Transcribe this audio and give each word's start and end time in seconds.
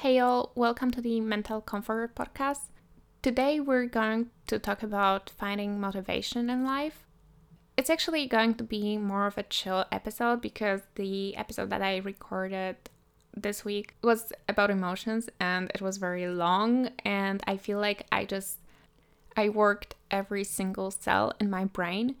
Hey 0.00 0.18
all, 0.18 0.52
welcome 0.54 0.90
to 0.92 1.02
the 1.02 1.20
Mental 1.20 1.60
Comfort 1.60 2.14
podcast. 2.14 2.70
Today 3.20 3.60
we're 3.60 3.84
going 3.84 4.30
to 4.46 4.58
talk 4.58 4.82
about 4.82 5.28
finding 5.28 5.78
motivation 5.78 6.48
in 6.48 6.64
life. 6.64 7.06
It's 7.76 7.90
actually 7.90 8.26
going 8.26 8.54
to 8.54 8.64
be 8.64 8.96
more 8.96 9.26
of 9.26 9.36
a 9.36 9.42
chill 9.42 9.84
episode 9.92 10.40
because 10.40 10.80
the 10.94 11.36
episode 11.36 11.68
that 11.68 11.82
I 11.82 11.98
recorded 11.98 12.76
this 13.36 13.62
week 13.62 13.94
was 14.02 14.32
about 14.48 14.70
emotions 14.70 15.28
and 15.38 15.70
it 15.74 15.82
was 15.82 15.98
very 15.98 16.26
long 16.26 16.88
and 17.04 17.42
I 17.46 17.58
feel 17.58 17.78
like 17.78 18.06
I 18.10 18.24
just 18.24 18.60
I 19.36 19.50
worked 19.50 19.96
every 20.10 20.44
single 20.44 20.90
cell 20.90 21.34
in 21.38 21.50
my 21.50 21.66
brain 21.66 22.16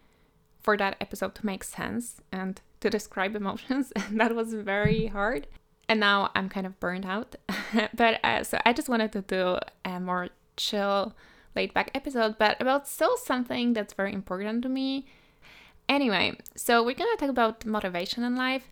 for 0.62 0.76
that 0.76 0.96
episode 1.00 1.34
to 1.36 1.46
make 1.46 1.64
sense 1.64 2.20
and 2.30 2.60
to 2.80 2.90
describe 2.90 3.34
emotions 3.34 3.90
and 3.96 4.20
that 4.20 4.34
was 4.36 4.52
very 4.52 5.06
hard 5.06 5.46
and 5.90 5.98
now 5.98 6.30
I'm 6.36 6.48
kind 6.48 6.66
of 6.66 6.78
burned 6.78 7.04
out. 7.04 7.34
but 7.94 8.24
uh, 8.24 8.44
so 8.44 8.58
I 8.64 8.72
just 8.72 8.88
wanted 8.88 9.10
to 9.12 9.22
do 9.22 9.58
a 9.84 9.98
more 9.98 10.28
chill, 10.56 11.16
laid 11.56 11.74
back 11.74 11.90
episode, 11.96 12.36
but 12.38 12.62
about 12.62 12.86
still 12.86 13.16
something 13.16 13.72
that's 13.72 13.92
very 13.92 14.14
important 14.14 14.62
to 14.62 14.68
me. 14.68 15.06
Anyway, 15.88 16.38
so 16.54 16.84
we're 16.84 16.94
gonna 16.94 17.16
talk 17.18 17.28
about 17.28 17.66
motivation 17.66 18.22
in 18.22 18.36
life. 18.36 18.70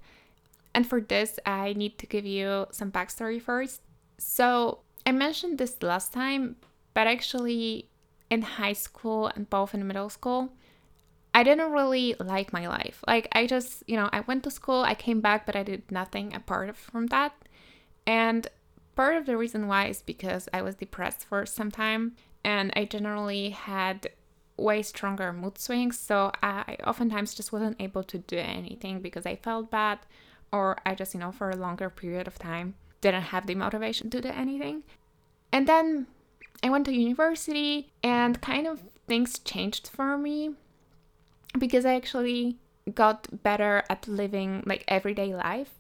And 0.73 0.87
for 0.87 1.01
this, 1.01 1.41
I 1.45 1.73
need 1.73 1.99
to 1.99 2.07
give 2.07 2.25
you 2.25 2.67
some 2.71 2.93
backstory 2.93 3.43
first. 3.43 3.83
So 4.19 4.79
I 5.05 5.11
mentioned 5.11 5.59
this 5.59 5.83
last 5.83 6.13
time, 6.13 6.55
but 6.95 7.09
actually 7.09 7.89
in 8.31 8.43
high 8.43 8.75
school 8.75 9.27
and 9.35 9.51
both 9.51 9.75
in 9.75 9.85
middle 9.85 10.09
school, 10.09 10.53
I 11.39 11.45
didn't 11.45 11.71
really 11.71 12.17
like 12.19 12.53
my 12.53 12.67
life. 12.67 13.05
Like 13.07 13.29
I 13.31 13.47
just, 13.47 13.85
you 13.87 13.95
know, 13.95 14.11
I 14.13 14.23
went 14.23 14.43
to 14.43 14.51
school, 14.51 14.83
I 14.83 14.97
came 14.97 15.21
back, 15.21 15.47
but 15.47 15.55
I 15.55 15.63
did 15.63 15.89
nothing 15.89 16.35
apart 16.35 16.77
from 16.77 17.07
that. 17.15 17.33
And 18.09 18.49
part 18.97 19.15
of 19.15 19.25
the 19.27 19.37
reason 19.37 19.69
why 19.69 19.87
is 19.87 20.03
because 20.03 20.49
I 20.53 20.63
was 20.63 20.75
depressed 20.75 21.25
for 21.25 21.47
some 21.47 21.71
time 21.71 22.17
and 22.43 22.73
I 22.75 22.87
generally 22.87 23.51
had 23.51 24.11
way 24.57 24.83
stronger 24.83 25.33
mood 25.33 25.59
swings. 25.59 25.97
So 25.97 26.33
I 26.43 26.77
oftentimes 26.85 27.35
just 27.35 27.53
wasn't 27.53 27.81
able 27.81 28.03
to 28.03 28.19
do 28.19 28.39
anything 28.39 29.01
because 29.01 29.25
I 29.25 29.37
felt 29.37 29.71
bad 29.71 30.01
or 30.53 30.77
I 30.85 30.97
just, 30.97 31.15
you 31.15 31.21
know, 31.21 31.31
for 31.31 31.51
a 31.51 31.57
longer 31.57 31.89
period 31.89 32.27
of 32.27 32.41
time 32.41 32.75
didn't 33.01 33.31
have 33.31 33.47
the 33.47 33.55
motivation 33.55 34.11
to 34.11 34.21
do 34.21 34.31
anything. 34.31 34.83
And 35.53 35.69
then 35.69 36.09
I 36.65 36.69
went 36.69 36.87
to 36.87 36.93
university 36.93 37.93
and 38.03 38.41
kind 38.41 38.67
of 38.67 38.83
things 39.07 39.39
changed 39.39 39.87
for 39.87 40.19
me 40.19 40.57
because 41.57 41.85
I 41.85 41.95
actually 41.95 42.59
got 42.95 43.43
better 43.43 43.85
at 43.89 44.09
living 44.09 44.63
like 44.67 44.85
everyday 44.89 45.35
life. 45.35 45.75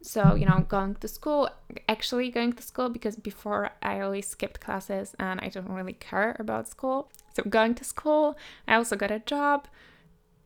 So, 0.00 0.34
you 0.34 0.44
know, 0.44 0.66
going 0.68 0.96
to 0.96 1.08
school, 1.08 1.48
actually 1.88 2.30
going 2.30 2.52
to 2.52 2.62
school, 2.62 2.90
because 2.90 3.16
before 3.16 3.70
I 3.82 4.00
always 4.00 4.26
skipped 4.26 4.60
classes 4.60 5.14
and 5.18 5.40
I 5.40 5.48
don't 5.48 5.68
really 5.68 5.94
care 5.94 6.36
about 6.38 6.68
school. 6.68 7.10
So, 7.32 7.42
going 7.44 7.74
to 7.76 7.84
school, 7.84 8.36
I 8.68 8.74
also 8.74 8.96
got 8.96 9.10
a 9.10 9.20
job 9.20 9.66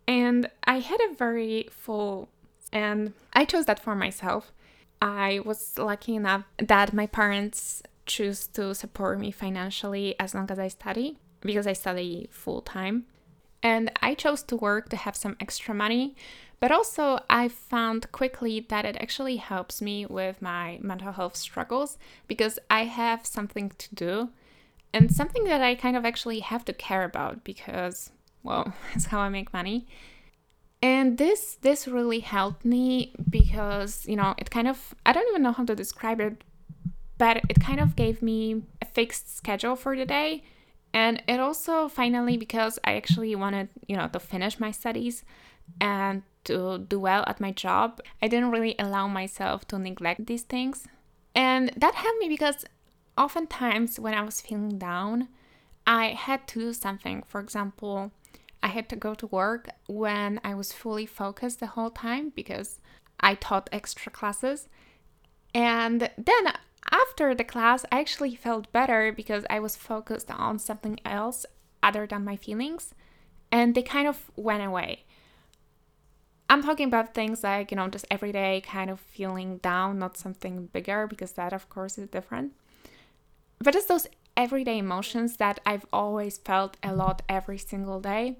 and 0.06 0.48
I 0.64 0.78
had 0.78 1.00
a 1.00 1.14
very 1.14 1.68
full, 1.70 2.28
and 2.72 3.12
I 3.32 3.44
chose 3.44 3.66
that 3.66 3.80
for 3.80 3.94
myself. 3.96 4.52
I 5.02 5.40
was 5.44 5.76
lucky 5.76 6.14
enough 6.14 6.44
that 6.58 6.92
my 6.92 7.06
parents 7.06 7.82
choose 8.06 8.46
to 8.48 8.74
support 8.74 9.20
me 9.20 9.30
financially 9.30 10.14
as 10.18 10.34
long 10.34 10.50
as 10.50 10.58
I 10.58 10.68
study 10.68 11.18
because 11.40 11.66
I 11.66 11.72
study 11.74 12.28
full 12.30 12.62
time. 12.62 13.04
And 13.62 13.90
I 14.00 14.14
chose 14.14 14.42
to 14.44 14.56
work 14.56 14.88
to 14.90 14.96
have 14.96 15.16
some 15.16 15.36
extra 15.40 15.74
money, 15.74 16.14
but 16.60 16.70
also 16.70 17.20
I 17.28 17.48
found 17.48 18.10
quickly 18.12 18.64
that 18.68 18.84
it 18.84 18.96
actually 19.00 19.36
helps 19.36 19.82
me 19.82 20.06
with 20.06 20.40
my 20.40 20.78
mental 20.80 21.12
health 21.12 21.36
struggles 21.36 21.98
because 22.26 22.58
I 22.70 22.84
have 22.84 23.26
something 23.26 23.72
to 23.78 23.94
do 23.94 24.30
and 24.92 25.12
something 25.12 25.44
that 25.44 25.60
I 25.60 25.74
kind 25.74 25.96
of 25.96 26.04
actually 26.04 26.40
have 26.40 26.64
to 26.66 26.72
care 26.72 27.04
about 27.04 27.44
because, 27.44 28.10
well, 28.42 28.72
that's 28.92 29.06
how 29.06 29.20
I 29.20 29.28
make 29.28 29.52
money. 29.52 29.86
And 30.80 31.18
this 31.18 31.56
this 31.60 31.88
really 31.88 32.20
helped 32.20 32.64
me 32.64 33.12
because, 33.28 34.06
you 34.06 34.14
know, 34.14 34.34
it 34.38 34.50
kind 34.50 34.68
of 34.68 34.94
I 35.04 35.12
don't 35.12 35.28
even 35.28 35.42
know 35.42 35.52
how 35.52 35.64
to 35.64 35.74
describe 35.74 36.20
it, 36.20 36.44
but 37.18 37.38
it 37.48 37.58
kind 37.60 37.80
of 37.80 37.96
gave 37.96 38.22
me 38.22 38.62
a 38.80 38.84
fixed 38.86 39.36
schedule 39.36 39.74
for 39.74 39.96
the 39.96 40.06
day 40.06 40.44
and 40.92 41.22
it 41.28 41.40
also 41.40 41.88
finally 41.88 42.36
because 42.36 42.78
I 42.84 42.94
actually 42.96 43.34
wanted, 43.34 43.68
you 43.86 43.96
know, 43.96 44.08
to 44.08 44.20
finish 44.20 44.58
my 44.58 44.70
studies 44.70 45.24
and 45.80 46.22
to 46.44 46.78
do 46.78 46.98
well 46.98 47.24
at 47.26 47.40
my 47.40 47.52
job, 47.52 48.00
I 48.22 48.28
didn't 48.28 48.50
really 48.50 48.74
allow 48.78 49.06
myself 49.06 49.66
to 49.68 49.78
neglect 49.78 50.26
these 50.26 50.42
things. 50.42 50.86
And 51.34 51.70
that 51.76 51.94
helped 51.94 52.20
me 52.20 52.28
because 52.28 52.64
oftentimes 53.16 54.00
when 54.00 54.14
I 54.14 54.22
was 54.22 54.40
feeling 54.40 54.78
down, 54.78 55.28
I 55.86 56.08
had 56.08 56.46
to 56.48 56.60
do 56.60 56.72
something. 56.72 57.22
For 57.26 57.40
example, 57.40 58.12
I 58.62 58.68
had 58.68 58.88
to 58.88 58.96
go 58.96 59.14
to 59.14 59.26
work 59.26 59.68
when 59.86 60.40
I 60.42 60.54
was 60.54 60.72
fully 60.72 61.06
focused 61.06 61.60
the 61.60 61.68
whole 61.68 61.90
time 61.90 62.32
because 62.34 62.80
I 63.20 63.34
taught 63.34 63.68
extra 63.72 64.10
classes. 64.10 64.68
And 65.54 66.10
then 66.16 66.52
after 66.90 67.34
the 67.34 67.44
class, 67.44 67.84
I 67.90 68.00
actually 68.00 68.34
felt 68.34 68.72
better 68.72 69.12
because 69.12 69.44
I 69.50 69.60
was 69.60 69.76
focused 69.76 70.30
on 70.30 70.58
something 70.58 70.98
else 71.04 71.46
other 71.82 72.06
than 72.06 72.24
my 72.24 72.36
feelings, 72.36 72.94
and 73.50 73.74
they 73.74 73.82
kind 73.82 74.08
of 74.08 74.30
went 74.36 74.64
away. 74.64 75.04
I'm 76.50 76.62
talking 76.62 76.88
about 76.88 77.14
things 77.14 77.42
like, 77.42 77.70
you 77.70 77.76
know, 77.76 77.88
just 77.88 78.06
everyday 78.10 78.62
kind 78.62 78.90
of 78.90 79.00
feeling 79.00 79.58
down, 79.58 79.98
not 79.98 80.16
something 80.16 80.66
bigger, 80.66 81.06
because 81.06 81.32
that, 81.32 81.52
of 81.52 81.68
course, 81.68 81.98
is 81.98 82.08
different. 82.08 82.52
But 83.58 83.74
it's 83.74 83.86
those 83.86 84.06
everyday 84.36 84.78
emotions 84.78 85.36
that 85.36 85.60
I've 85.66 85.84
always 85.92 86.38
felt 86.38 86.76
a 86.82 86.94
lot 86.94 87.22
every 87.28 87.58
single 87.58 88.00
day. 88.00 88.38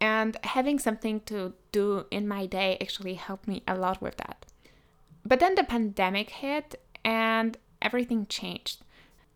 And 0.00 0.36
having 0.44 0.78
something 0.78 1.20
to 1.26 1.52
do 1.72 2.06
in 2.10 2.26
my 2.26 2.46
day 2.46 2.78
actually 2.80 3.14
helped 3.14 3.46
me 3.46 3.62
a 3.68 3.76
lot 3.76 4.00
with 4.00 4.16
that. 4.16 4.46
But 5.24 5.38
then 5.38 5.54
the 5.54 5.62
pandemic 5.62 6.30
hit, 6.30 6.80
and 7.04 7.58
everything 7.82 8.26
changed. 8.26 8.82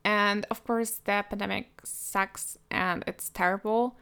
And 0.04 0.46
of 0.50 0.64
course, 0.64 1.00
the 1.04 1.24
pandemic 1.28 1.80
sucks 1.82 2.58
and 2.70 3.02
it's 3.06 3.28
terrible, 3.28 3.96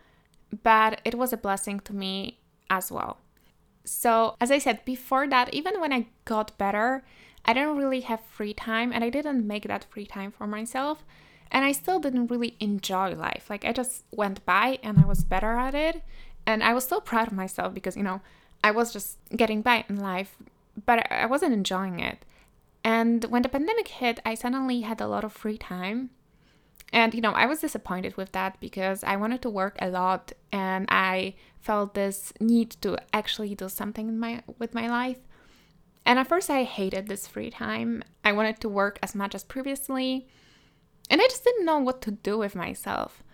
but 0.62 1.00
it 1.04 1.14
was 1.14 1.32
a 1.32 1.38
blessing 1.38 1.80
to 1.80 1.94
me 1.94 2.38
as 2.68 2.92
well. 2.92 3.18
So, 3.84 4.36
as 4.40 4.50
I 4.50 4.58
said 4.58 4.84
before 4.84 5.26
that, 5.28 5.52
even 5.52 5.80
when 5.80 5.92
I 5.92 6.06
got 6.24 6.56
better, 6.58 7.04
I 7.44 7.52
didn't 7.52 7.76
really 7.76 8.00
have 8.00 8.20
free 8.20 8.54
time 8.54 8.92
and 8.92 9.04
I 9.04 9.10
didn't 9.10 9.46
make 9.46 9.64
that 9.64 9.84
free 9.84 10.06
time 10.06 10.30
for 10.30 10.46
myself. 10.46 11.04
And 11.50 11.64
I 11.64 11.72
still 11.72 12.00
didn't 12.00 12.28
really 12.28 12.56
enjoy 12.58 13.14
life. 13.14 13.46
Like, 13.48 13.64
I 13.64 13.72
just 13.72 14.04
went 14.10 14.44
by 14.44 14.78
and 14.82 14.98
I 14.98 15.06
was 15.06 15.22
better 15.22 15.52
at 15.52 15.74
it. 15.74 16.02
And 16.46 16.62
I 16.62 16.74
was 16.74 16.84
still 16.84 17.00
proud 17.00 17.28
of 17.28 17.34
myself 17.34 17.74
because, 17.74 17.96
you 17.96 18.02
know, 18.02 18.20
I 18.62 18.70
was 18.70 18.92
just 18.92 19.18
getting 19.36 19.62
by 19.62 19.84
in 19.88 20.00
life, 20.00 20.36
but 20.86 21.10
I 21.12 21.26
wasn't 21.26 21.52
enjoying 21.52 22.00
it. 22.00 22.24
And 22.84 23.24
when 23.24 23.42
the 23.42 23.48
pandemic 23.48 23.88
hit, 23.88 24.20
I 24.26 24.34
suddenly 24.34 24.82
had 24.82 25.00
a 25.00 25.08
lot 25.08 25.24
of 25.24 25.32
free 25.32 25.56
time. 25.56 26.10
And, 26.92 27.14
you 27.14 27.20
know, 27.20 27.32
I 27.32 27.46
was 27.46 27.60
disappointed 27.60 28.16
with 28.16 28.32
that 28.32 28.60
because 28.60 29.02
I 29.02 29.16
wanted 29.16 29.42
to 29.42 29.50
work 29.50 29.76
a 29.80 29.88
lot 29.88 30.32
and 30.52 30.86
I 30.90 31.34
felt 31.60 31.94
this 31.94 32.32
need 32.40 32.70
to 32.82 32.98
actually 33.12 33.54
do 33.54 33.68
something 33.68 34.08
in 34.08 34.18
my, 34.18 34.42
with 34.58 34.74
my 34.74 34.86
life. 34.86 35.18
And 36.06 36.18
at 36.18 36.28
first, 36.28 36.50
I 36.50 36.62
hated 36.64 37.08
this 37.08 37.26
free 37.26 37.50
time. 37.50 38.04
I 38.22 38.32
wanted 38.32 38.60
to 38.60 38.68
work 38.68 38.98
as 39.02 39.14
much 39.14 39.34
as 39.34 39.42
previously. 39.42 40.28
And 41.08 41.20
I 41.20 41.24
just 41.24 41.42
didn't 41.42 41.64
know 41.64 41.78
what 41.78 42.02
to 42.02 42.10
do 42.10 42.38
with 42.38 42.54
myself. 42.54 43.24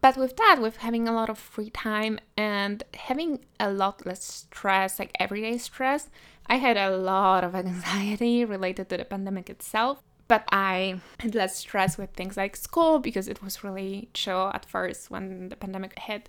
But 0.00 0.16
with 0.16 0.36
that, 0.38 0.58
with 0.60 0.78
having 0.78 1.06
a 1.06 1.12
lot 1.12 1.28
of 1.28 1.38
free 1.38 1.68
time 1.68 2.18
and 2.36 2.82
having 2.94 3.44
a 3.60 3.70
lot 3.70 4.06
less 4.06 4.24
stress, 4.24 4.98
like 4.98 5.12
everyday 5.20 5.58
stress, 5.58 6.08
I 6.46 6.56
had 6.56 6.76
a 6.76 6.96
lot 6.96 7.44
of 7.44 7.54
anxiety 7.66 8.44
related 8.44 8.88
to 8.88 8.96
the 8.96 9.04
pandemic 9.04 9.48
itself, 9.50 10.02
but 10.28 10.44
I 10.50 11.00
had 11.18 11.34
less 11.34 11.56
stress 11.56 11.98
with 11.98 12.10
things 12.10 12.36
like 12.36 12.56
school 12.56 12.98
because 12.98 13.28
it 13.28 13.42
was 13.42 13.64
really 13.64 14.08
chill 14.14 14.50
at 14.54 14.64
first 14.64 15.10
when 15.10 15.48
the 15.48 15.56
pandemic 15.56 15.98
hit. 15.98 16.28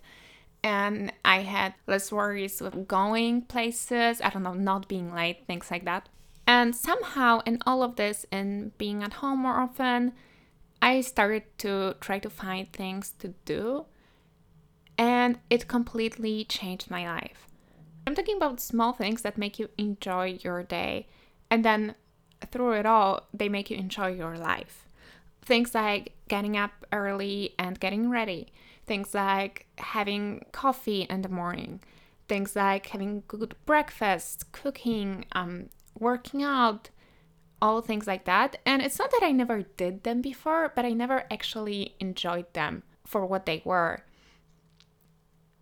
And 0.64 1.12
I 1.26 1.42
had 1.42 1.74
less 1.88 2.12
worries 2.12 2.62
with 2.62 2.88
going 2.88 3.42
places, 3.42 4.22
I 4.22 4.30
don't 4.30 4.44
know, 4.44 4.54
not 4.54 4.88
being 4.88 5.14
late, 5.14 5.46
things 5.46 5.70
like 5.70 5.84
that. 5.86 6.08
And 6.48 6.76
somehow, 6.76 7.42
in 7.46 7.60
all 7.66 7.84
of 7.84 7.96
this 7.96 8.26
and 8.32 8.78
being 8.78 9.04
at 9.04 9.14
home 9.14 9.40
more 9.40 9.60
often, 9.60 10.14
I 10.82 11.02
started 11.02 11.44
to 11.60 11.96
try 12.02 12.20
to 12.20 12.30
find 12.30 12.72
things 12.72 13.14
to 13.20 13.30
do. 13.46 13.86
And 14.98 15.40
it 15.50 15.68
completely 15.68 16.46
changed 16.46 16.92
my 16.92 17.06
life. 17.06 17.48
I'm 18.06 18.16
talking 18.16 18.38
about 18.38 18.60
small 18.60 18.94
things 18.94 19.22
that 19.22 19.38
make 19.38 19.60
you 19.60 19.70
enjoy 19.78 20.40
your 20.42 20.64
day, 20.64 21.08
and 21.50 21.64
then 21.64 21.96
through 22.52 22.74
it 22.74 22.86
all, 22.86 23.28
they 23.34 23.50
make 23.50 23.70
you 23.70 23.78
enjoy 23.78 24.08
your 24.08 24.38
life. 24.38 24.88
Things 25.42 25.74
like 25.74 26.14
getting 26.28 26.58
up 26.58 26.72
early 26.92 27.54
and 27.58 27.80
getting 27.80 28.10
ready, 28.10 28.48
things 28.86 29.14
like 29.14 29.68
having 29.78 30.46
coffee 30.52 31.02
in 31.10 31.22
the 31.22 31.30
morning, 31.30 31.82
things 32.28 32.56
like 32.56 32.88
having 32.88 33.24
good 33.28 33.56
breakfast, 33.66 34.52
cooking, 34.52 35.26
um, 35.34 35.70
working 35.98 36.44
out, 36.44 36.90
all 37.62 37.82
things 37.82 38.08
like 38.08 38.26
that. 38.26 38.58
And 38.66 38.82
it's 38.82 39.00
not 39.00 39.12
that 39.12 39.24
I 39.24 39.32
never 39.32 39.62
did 39.62 40.04
them 40.04 40.22
before, 40.22 40.72
but 40.76 40.86
I 40.86 40.92
never 40.92 41.24
actually 41.32 41.96
enjoyed 42.00 42.52
them 42.54 42.84
for 43.06 43.26
what 43.26 43.46
they 43.46 43.62
were. 43.64 44.04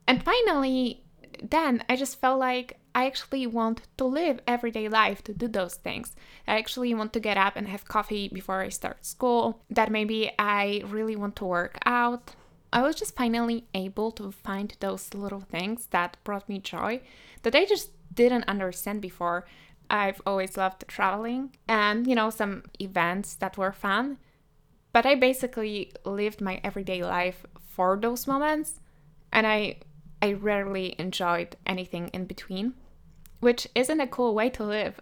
And 0.08 0.24
finally, 0.24 1.00
then 1.42 1.84
I 1.90 1.96
just 1.96 2.20
felt 2.20 2.40
like 2.40 2.78
I 2.94 3.08
actually 3.08 3.48
want 3.48 3.82
to 3.98 4.06
live 4.06 4.42
everyday 4.48 4.88
life 4.88 5.24
to 5.24 5.34
do 5.34 5.48
those 5.48 5.76
things. 5.76 6.16
I 6.48 6.58
actually 6.58 6.94
want 6.94 7.14
to 7.14 7.20
get 7.20 7.38
up 7.38 7.56
and 7.56 7.68
have 7.68 7.88
coffee 7.88 8.28
before 8.28 8.62
I 8.62 8.70
start 8.70 9.06
school. 9.06 9.62
That 9.70 9.92
maybe 9.92 10.32
I 10.38 10.84
really 10.86 11.16
want 11.16 11.36
to 11.38 11.46
work 11.46 11.78
out. 11.86 12.36
I 12.74 12.82
was 12.82 12.96
just 12.96 13.16
finally 13.16 13.66
able 13.74 14.12
to 14.12 14.32
find 14.32 14.76
those 14.80 15.14
little 15.14 15.42
things 15.42 15.88
that 15.88 16.18
brought 16.24 16.48
me 16.48 16.60
joy 16.60 17.02
that 17.44 17.56
I 17.56 17.66
just 17.66 17.90
didn't 18.14 18.46
understand 18.48 19.02
before. 19.02 19.46
I've 19.90 20.22
always 20.26 20.56
loved 20.56 20.86
traveling 20.88 21.52
and, 21.68 22.08
you 22.08 22.16
know, 22.16 22.30
some 22.30 22.64
events 22.80 23.36
that 23.36 23.58
were 23.58 23.74
fun. 23.74 24.18
But 24.94 25.06
I 25.06 25.16
basically 25.16 25.92
lived 26.06 26.40
my 26.40 26.62
everyday 26.64 27.04
life 27.04 27.46
for 27.58 27.98
those 27.98 28.28
moments 28.28 28.80
and 29.34 29.48
I 29.48 29.78
I 30.21 30.33
rarely 30.33 30.95
enjoyed 30.97 31.56
anything 31.65 32.09
in 32.09 32.25
between, 32.25 32.73
which 33.39 33.68
isn't 33.73 34.00
a 34.00 34.07
cool 34.07 34.33
way 34.33 34.50
to 34.51 34.63
live. 34.63 35.00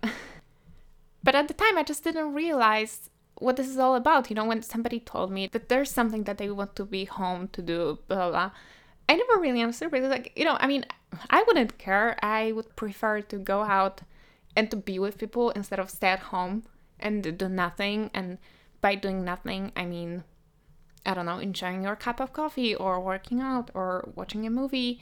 but 1.23 1.35
at 1.35 1.47
the 1.47 1.53
time 1.53 1.77
I 1.77 1.83
just 1.83 2.03
didn't 2.03 2.33
realize 2.33 3.09
what 3.35 3.55
this 3.55 3.67
is 3.67 3.77
all 3.77 3.95
about. 3.95 4.29
You 4.29 4.35
know, 4.35 4.45
when 4.45 4.61
somebody 4.61 4.99
told 4.99 5.31
me 5.31 5.47
that 5.47 5.69
there's 5.69 5.91
something 5.91 6.23
that 6.23 6.37
they 6.37 6.49
want 6.49 6.75
to 6.75 6.85
be 6.85 7.05
home 7.05 7.49
to 7.53 7.61
do, 7.61 7.99
blah, 8.07 8.17
blah, 8.17 8.29
blah 8.29 8.51
I 9.09 9.15
never 9.15 9.41
really 9.41 9.61
understood. 9.61 9.91
Really, 9.91 10.07
like, 10.07 10.31
you 10.35 10.45
know, 10.45 10.55
I 10.59 10.67
mean, 10.67 10.85
I 11.31 11.43
wouldn't 11.47 11.79
care. 11.79 12.15
I 12.21 12.51
would 12.51 12.75
prefer 12.75 13.21
to 13.21 13.37
go 13.39 13.63
out 13.63 14.01
and 14.55 14.69
to 14.69 14.77
be 14.77 14.99
with 14.99 15.17
people 15.17 15.49
instead 15.51 15.79
of 15.79 15.89
stay 15.89 16.09
at 16.09 16.19
home 16.19 16.63
and 16.99 17.35
do 17.35 17.49
nothing. 17.49 18.11
And 18.13 18.37
by 18.81 18.93
doing 18.93 19.25
nothing, 19.25 19.71
I 19.75 19.85
mean, 19.85 20.23
I 21.07 21.15
don't 21.15 21.25
know, 21.25 21.39
enjoying 21.39 21.81
your 21.81 21.95
cup 21.95 22.19
of 22.19 22.33
coffee 22.33 22.75
or 22.75 22.99
working 22.99 23.41
out 23.41 23.71
or 23.73 24.07
watching 24.15 24.45
a 24.45 24.51
movie. 24.51 25.01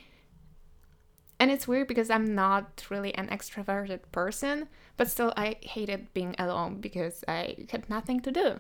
And 1.40 1.52
it's 1.52 1.68
weird 1.68 1.88
because 1.88 2.10
I'm 2.10 2.34
not 2.34 2.86
really 2.90 3.14
an 3.16 3.28
extroverted 3.28 4.00
person, 4.12 4.68
but 4.96 5.10
still 5.10 5.34
I 5.38 5.58
hated 5.62 6.14
being 6.14 6.36
alone 6.40 6.82
because 6.82 7.24
I 7.28 7.68
had 7.70 7.90
nothing 7.90 8.22
to 8.22 8.32
do. 8.32 8.60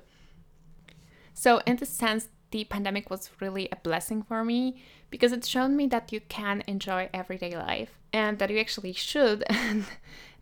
So, 1.33 1.61
in 1.65 1.77
this 1.77 1.89
sense, 1.89 2.29
the 2.51 2.63
pandemic 2.65 3.09
was 3.09 3.31
really 3.39 3.67
a 3.71 3.77
blessing 3.77 4.23
for 4.23 4.43
me 4.43 4.81
because 5.09 5.31
it 5.31 5.45
showed 5.45 5.71
me 5.71 5.87
that 5.87 6.13
you 6.13 6.21
can 6.21 6.63
enjoy 6.67 7.09
everyday 7.13 7.55
life 7.55 7.99
and 8.13 8.39
that 8.39 8.49
you 8.49 8.59
actually 8.59 8.93
should 8.93 9.43
and 9.49 9.85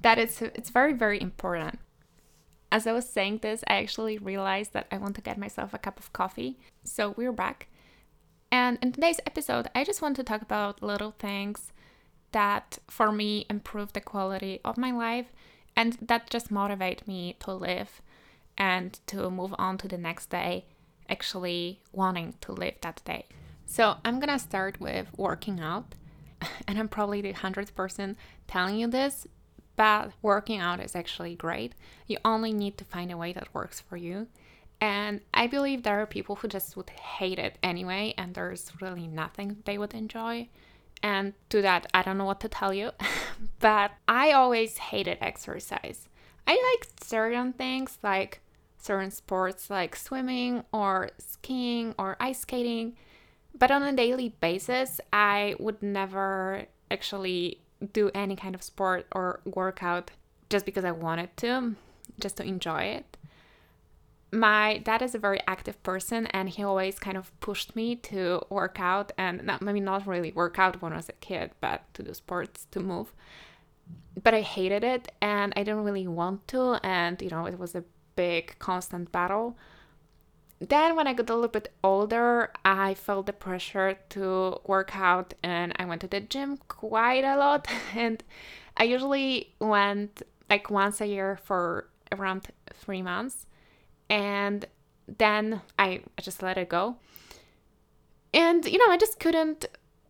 that 0.02 0.18
it's 0.18 0.42
it's 0.42 0.70
very 0.70 0.94
very 0.94 1.20
important. 1.22 1.80
As 2.72 2.86
I 2.86 2.92
was 2.92 3.08
saying 3.08 3.40
this, 3.42 3.64
I 3.68 3.76
actually 3.78 4.18
realized 4.18 4.74
that 4.74 4.88
I 4.92 4.98
want 4.98 5.16
to 5.16 5.22
get 5.22 5.38
myself 5.38 5.74
a 5.74 5.78
cup 5.78 6.00
of 6.00 6.12
coffee. 6.12 6.60
So 6.84 7.14
we're 7.16 7.32
back. 7.32 7.68
And 8.52 8.78
in 8.82 8.92
today's 8.92 9.20
episode, 9.26 9.70
I 9.74 9.84
just 9.84 10.02
want 10.02 10.16
to 10.18 10.24
talk 10.24 10.42
about 10.42 10.84
little 10.84 11.12
things 11.18 11.72
that 12.36 12.80
for 12.90 13.14
me 13.14 13.46
improve 13.50 13.94
the 13.94 14.02
quality 14.02 14.60
of 14.66 14.78
my 14.78 14.92
life 14.92 15.32
and 15.74 15.94
that 16.02 16.30
just 16.30 16.52
motivate 16.52 17.08
me 17.08 17.38
to 17.40 17.54
live 17.54 18.02
and 18.58 19.00
to 19.08 19.30
move 19.30 19.56
on 19.58 19.78
to 19.78 19.88
the 19.88 19.98
next 19.98 20.30
day 20.30 20.66
actually 21.10 21.80
wanting 21.94 22.34
to 22.42 22.52
live 22.52 22.76
that 22.82 23.02
day. 23.06 23.26
So 23.66 23.96
I'm 24.04 24.20
gonna 24.20 24.38
start 24.40 24.82
with 24.82 25.08
working 25.18 25.62
out, 25.62 25.96
and 26.68 26.78
I'm 26.78 26.90
probably 26.90 27.22
the 27.22 27.32
hundredth 27.32 27.74
person 27.74 28.18
telling 28.48 28.76
you 28.78 28.88
this, 28.88 29.28
but 29.78 30.12
working 30.22 30.60
out 30.60 30.80
is 30.82 30.96
actually 30.96 31.36
great. 31.36 31.74
You 32.06 32.18
only 32.26 32.52
need 32.52 32.78
to 32.80 32.86
find 32.86 33.12
a 33.12 33.18
way 33.18 33.32
that 33.34 33.54
works 33.54 33.80
for 33.80 33.96
you. 33.96 34.28
And 34.82 35.22
I 35.34 35.48
believe 35.48 35.84
there 35.84 36.02
are 36.02 36.06
people 36.06 36.36
who 36.36 36.50
just 36.50 36.76
would 36.76 36.90
hate 36.90 37.40
it 37.40 37.58
anyway, 37.64 38.14
and 38.18 38.34
there's 38.34 38.72
really 38.82 39.08
nothing 39.08 39.58
they 39.66 39.78
would 39.78 39.94
enjoy. 39.94 40.50
And 41.06 41.34
to 41.50 41.62
that, 41.62 41.86
I 41.94 42.02
don't 42.02 42.18
know 42.18 42.26
what 42.26 42.40
to 42.40 42.50
tell 42.50 42.74
you, 42.74 42.90
but 43.60 43.92
I 44.08 44.32
always 44.32 44.80
hated 44.80 45.20
exercise. 45.22 46.10
I 46.48 46.54
like 46.54 46.90
certain 47.00 47.54
things 47.54 48.00
like 48.02 48.42
certain 48.80 49.12
sports 49.12 49.70
like 49.70 49.96
swimming 49.96 50.64
or 50.74 51.12
skiing 51.20 51.94
or 52.00 52.18
ice 52.20 52.40
skating. 52.40 52.96
But 53.54 53.70
on 53.70 53.84
a 53.84 53.94
daily 53.94 54.30
basis, 54.30 55.00
I 55.14 55.54
would 55.60 55.84
never 55.84 56.66
actually 56.90 57.60
do 57.94 58.10
any 58.16 58.36
kind 58.36 58.56
of 58.56 58.64
sport 58.64 59.06
or 59.12 59.42
workout 59.46 60.10
just 60.50 60.66
because 60.66 60.86
I 60.86 60.92
wanted 60.92 61.38
to, 61.38 61.76
just 62.20 62.38
to 62.38 62.44
enjoy 62.44 62.82
it. 62.82 63.16
My 64.36 64.80
dad 64.80 65.02
is 65.02 65.16
a 65.16 65.20
very 65.20 65.40
active 65.48 65.82
person 65.82 66.28
and 66.28 66.50
he 66.50 66.62
always 66.62 67.00
kind 67.00 67.16
of 67.16 67.32
pushed 67.40 67.74
me 67.74 67.96
to 68.12 68.42
work 68.50 68.82
out 68.82 69.14
and 69.18 69.44
not, 69.46 69.62
maybe 69.62 69.80
not 69.80 70.06
really 70.06 70.34
work 70.34 70.60
out 70.60 70.82
when 70.82 70.92
I 70.92 70.98
was 70.98 71.08
a 71.08 71.14
kid, 71.14 71.52
but 71.62 71.82
to 71.94 72.04
do 72.04 72.14
sports, 72.14 72.68
to 72.72 72.82
move. 72.82 73.14
But 74.22 74.34
I 74.34 74.42
hated 74.42 74.84
it 74.84 75.10
and 75.22 75.54
I 75.56 75.64
didn't 75.64 75.86
really 75.86 76.08
want 76.08 76.50
to, 76.50 76.80
and 76.84 77.22
you 77.22 77.30
know, 77.30 77.46
it 77.46 77.58
was 77.58 77.76
a 77.76 77.86
big 78.18 78.60
constant 78.60 79.14
battle. 79.14 79.58
Then, 80.60 80.96
when 80.96 81.08
I 81.08 81.14
got 81.14 81.30
a 81.30 81.36
little 81.36 81.48
bit 81.50 81.72
older, 81.82 82.52
I 82.64 82.94
felt 82.94 83.28
the 83.28 83.34
pressure 83.34 83.98
to 84.10 84.60
work 84.66 84.96
out 84.96 85.34
and 85.44 85.74
I 85.78 85.86
went 85.86 86.02
to 86.02 86.08
the 86.08 86.20
gym 86.20 86.58
quite 86.68 87.24
a 87.24 87.38
lot. 87.38 87.68
And 87.96 88.22
I 88.76 88.84
usually 88.84 89.54
went 89.60 90.24
like 90.50 90.70
once 90.70 91.00
a 91.00 91.08
year 91.08 91.40
for 91.42 91.88
around 92.12 92.48
three 92.74 93.02
months. 93.02 93.48
And 94.10 94.66
then 95.08 95.62
I, 95.78 96.02
just 96.22 96.44
let 96.44 96.58
it 96.58 96.70
go. 96.70 96.98
And, 98.34 98.66
you 98.66 98.78
know, 98.78 98.92
I 98.92 98.98
just 98.98 99.20
couldn't, 99.20 99.66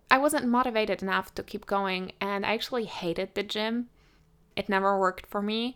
I 0.10 0.18
wasn't 0.18 0.48
motivated 0.48 1.02
enough 1.02 1.34
to 1.36 1.44
keep 1.44 1.66
going. 1.66 2.14
And 2.20 2.46
I 2.46 2.54
actually 2.54 2.86
hated 2.86 3.36
the 3.36 3.44
gym. 3.44 3.90
It 4.56 4.70
never 4.70 5.00
worked 5.00 5.28
for 5.28 5.42
me. 5.42 5.76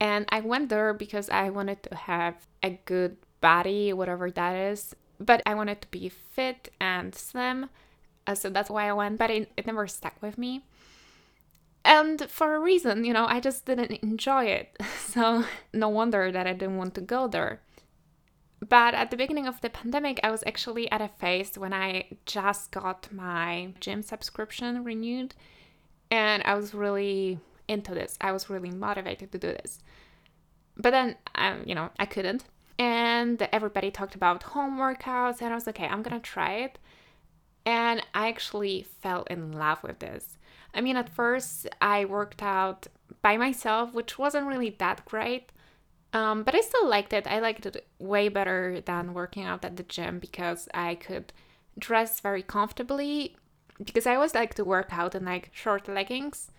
And 0.00 0.26
I 0.28 0.40
went 0.40 0.68
there 0.68 0.94
because 0.94 1.28
I 1.28 1.50
wanted 1.50 1.82
to 1.84 1.94
have 1.94 2.46
a 2.62 2.78
good 2.84 3.16
body, 3.40 3.92
whatever 3.92 4.30
that 4.30 4.54
is. 4.54 4.94
But 5.18 5.42
I 5.44 5.54
wanted 5.54 5.82
to 5.82 5.88
be 5.88 6.08
fit 6.08 6.70
and 6.80 7.14
slim. 7.14 7.68
Uh, 8.26 8.34
so 8.34 8.50
that's 8.50 8.70
why 8.70 8.88
I 8.88 8.92
went, 8.92 9.18
but 9.18 9.30
it, 9.30 9.50
it 9.56 9.66
never 9.66 9.86
stuck 9.86 10.20
with 10.20 10.38
me. 10.38 10.64
And 11.88 12.30
for 12.30 12.54
a 12.54 12.60
reason, 12.60 13.06
you 13.06 13.14
know, 13.14 13.24
I 13.24 13.40
just 13.40 13.64
didn't 13.64 13.92
enjoy 14.02 14.44
it. 14.44 14.76
So 14.98 15.44
no 15.72 15.88
wonder 15.88 16.30
that 16.30 16.46
I 16.46 16.52
didn't 16.52 16.76
want 16.76 16.94
to 16.96 17.00
go 17.00 17.26
there. 17.26 17.62
But 18.60 18.92
at 18.92 19.10
the 19.10 19.16
beginning 19.16 19.46
of 19.46 19.62
the 19.62 19.70
pandemic, 19.70 20.20
I 20.22 20.30
was 20.30 20.44
actually 20.46 20.90
at 20.90 21.00
a 21.00 21.08
phase 21.08 21.56
when 21.56 21.72
I 21.72 22.08
just 22.26 22.72
got 22.72 23.10
my 23.10 23.72
gym 23.80 24.02
subscription 24.02 24.84
renewed. 24.84 25.34
And 26.10 26.42
I 26.44 26.54
was 26.56 26.74
really 26.74 27.40
into 27.68 27.94
this. 27.94 28.18
I 28.20 28.32
was 28.32 28.50
really 28.50 28.70
motivated 28.70 29.32
to 29.32 29.38
do 29.38 29.48
this. 29.48 29.82
But 30.76 30.90
then, 30.90 31.16
um, 31.36 31.62
you 31.64 31.74
know, 31.74 31.88
I 31.98 32.04
couldn't. 32.04 32.44
And 32.78 33.40
everybody 33.50 33.90
talked 33.90 34.14
about 34.14 34.42
home 34.42 34.78
workouts, 34.78 35.40
and 35.40 35.52
I 35.52 35.54
was 35.54 35.66
like, 35.66 35.80
okay, 35.80 35.88
I'm 35.88 36.02
gonna 36.02 36.20
try 36.20 36.52
it. 36.66 36.78
And 37.64 38.02
I 38.14 38.28
actually 38.28 38.86
fell 39.00 39.24
in 39.30 39.52
love 39.52 39.82
with 39.82 40.00
this. 40.00 40.37
I 40.74 40.80
mean, 40.80 40.96
at 40.96 41.08
first, 41.08 41.68
I 41.80 42.04
worked 42.04 42.42
out 42.42 42.86
by 43.22 43.36
myself, 43.36 43.92
which 43.92 44.18
wasn't 44.18 44.46
really 44.46 44.70
that 44.78 45.04
great. 45.04 45.52
Um, 46.12 46.42
but 46.42 46.54
I 46.54 46.60
still 46.60 46.88
liked 46.88 47.12
it. 47.12 47.26
I 47.26 47.40
liked 47.40 47.66
it 47.66 47.86
way 47.98 48.28
better 48.28 48.80
than 48.80 49.14
working 49.14 49.44
out 49.44 49.64
at 49.64 49.76
the 49.76 49.82
gym 49.82 50.18
because 50.18 50.68
I 50.72 50.94
could 50.94 51.32
dress 51.78 52.20
very 52.20 52.42
comfortably. 52.42 53.36
Because 53.78 54.06
I 54.06 54.14
always 54.14 54.34
like 54.34 54.54
to 54.54 54.64
work 54.64 54.88
out 54.90 55.14
in 55.14 55.24
like 55.24 55.50
short 55.52 55.86
leggings 55.88 56.50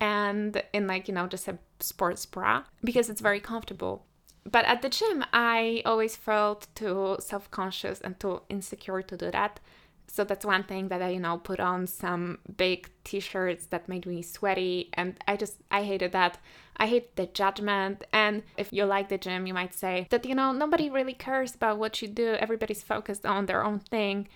and 0.00 0.62
in 0.72 0.86
like, 0.86 1.08
you 1.08 1.14
know, 1.14 1.26
just 1.26 1.48
a 1.48 1.58
sports 1.80 2.26
bra 2.26 2.64
because 2.84 3.08
it's 3.08 3.20
very 3.20 3.40
comfortable. 3.40 4.04
But 4.44 4.64
at 4.66 4.82
the 4.82 4.88
gym, 4.88 5.24
I 5.32 5.82
always 5.84 6.14
felt 6.14 6.68
too 6.74 7.16
self 7.20 7.50
conscious 7.50 8.00
and 8.00 8.18
too 8.18 8.42
insecure 8.48 9.02
to 9.02 9.16
do 9.16 9.30
that. 9.30 9.60
So 10.06 10.24
that's 10.24 10.44
one 10.44 10.64
thing 10.64 10.88
that 10.88 11.02
I, 11.02 11.10
you 11.10 11.20
know, 11.20 11.38
put 11.38 11.60
on 11.60 11.86
some 11.86 12.38
big 12.56 12.88
t 13.04 13.20
shirts 13.20 13.66
that 13.66 13.88
made 13.88 14.06
me 14.06 14.22
sweaty. 14.22 14.90
And 14.94 15.16
I 15.26 15.36
just, 15.36 15.56
I 15.70 15.82
hated 15.82 16.12
that. 16.12 16.38
I 16.76 16.86
hate 16.86 17.16
the 17.16 17.26
judgment. 17.26 18.04
And 18.12 18.42
if 18.56 18.72
you 18.72 18.84
like 18.84 19.08
the 19.08 19.18
gym, 19.18 19.46
you 19.46 19.54
might 19.54 19.74
say 19.74 20.06
that, 20.10 20.24
you 20.24 20.34
know, 20.34 20.52
nobody 20.52 20.90
really 20.90 21.14
cares 21.14 21.54
about 21.54 21.78
what 21.78 22.00
you 22.00 22.08
do. 22.08 22.34
Everybody's 22.34 22.82
focused 22.82 23.26
on 23.26 23.46
their 23.46 23.64
own 23.64 23.80
thing. 23.80 24.28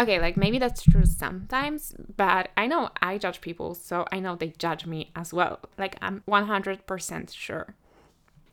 Okay, 0.00 0.18
like 0.18 0.36
maybe 0.36 0.58
that's 0.58 0.82
true 0.82 1.04
sometimes, 1.04 1.94
but 2.16 2.48
I 2.56 2.66
know 2.66 2.90
I 3.00 3.16
judge 3.16 3.40
people, 3.40 3.76
so 3.76 4.04
I 4.10 4.18
know 4.18 4.34
they 4.34 4.52
judge 4.58 4.86
me 4.86 5.12
as 5.14 5.32
well. 5.32 5.60
Like 5.78 5.96
I'm 6.02 6.24
100% 6.26 7.32
sure. 7.32 7.76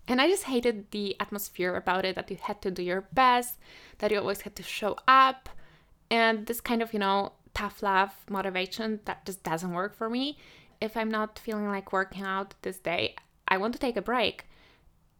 And 0.07 0.21
I 0.21 0.27
just 0.27 0.43
hated 0.43 0.91
the 0.91 1.15
atmosphere 1.19 1.75
about 1.75 2.05
it 2.05 2.15
that 2.15 2.29
you 2.29 2.37
had 2.39 2.61
to 2.61 2.69
do 2.69 2.83
your 2.83 3.01
best, 3.13 3.57
that 3.99 4.11
you 4.11 4.19
always 4.19 4.41
had 4.41 4.55
to 4.57 4.63
show 4.63 4.97
up, 5.07 5.49
and 6.11 6.45
this 6.45 6.61
kind 6.61 6.83
of, 6.83 6.93
you 6.93 6.99
know, 6.99 7.31
tough 7.53 7.81
love 7.81 8.11
motivation 8.29 8.99
that 9.05 9.25
just 9.25 9.43
doesn't 9.43 9.73
work 9.73 9.95
for 9.95 10.09
me. 10.09 10.37
If 10.79 10.95
I'm 10.97 11.09
not 11.09 11.39
feeling 11.39 11.67
like 11.67 11.91
working 11.93 12.23
out 12.23 12.53
this 12.61 12.77
day, 12.79 13.15
I 13.47 13.57
want 13.57 13.73
to 13.73 13.79
take 13.79 13.97
a 13.97 14.01
break. 14.01 14.45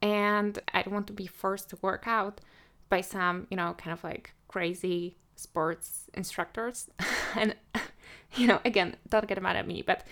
and 0.02 0.60
I 0.74 0.82
don't 0.82 0.94
want 0.94 1.08
to 1.08 1.14
be 1.14 1.28
forced 1.28 1.70
to 1.70 1.78
work 1.82 2.04
out 2.08 2.42
by 2.90 3.02
some, 3.02 3.48
you 3.52 3.58
know, 3.58 3.76
kind 3.78 3.94
of 3.94 4.04
like 4.04 4.34
crazy 4.48 5.16
sports 5.36 6.10
instructors. 6.14 6.90
and, 7.36 7.56
you 8.36 8.48
know, 8.48 8.60
again, 8.66 8.96
don't 9.10 9.28
get 9.28 9.42
mad 9.42 9.56
at 9.56 9.68
me, 9.68 9.84
but 9.84 10.04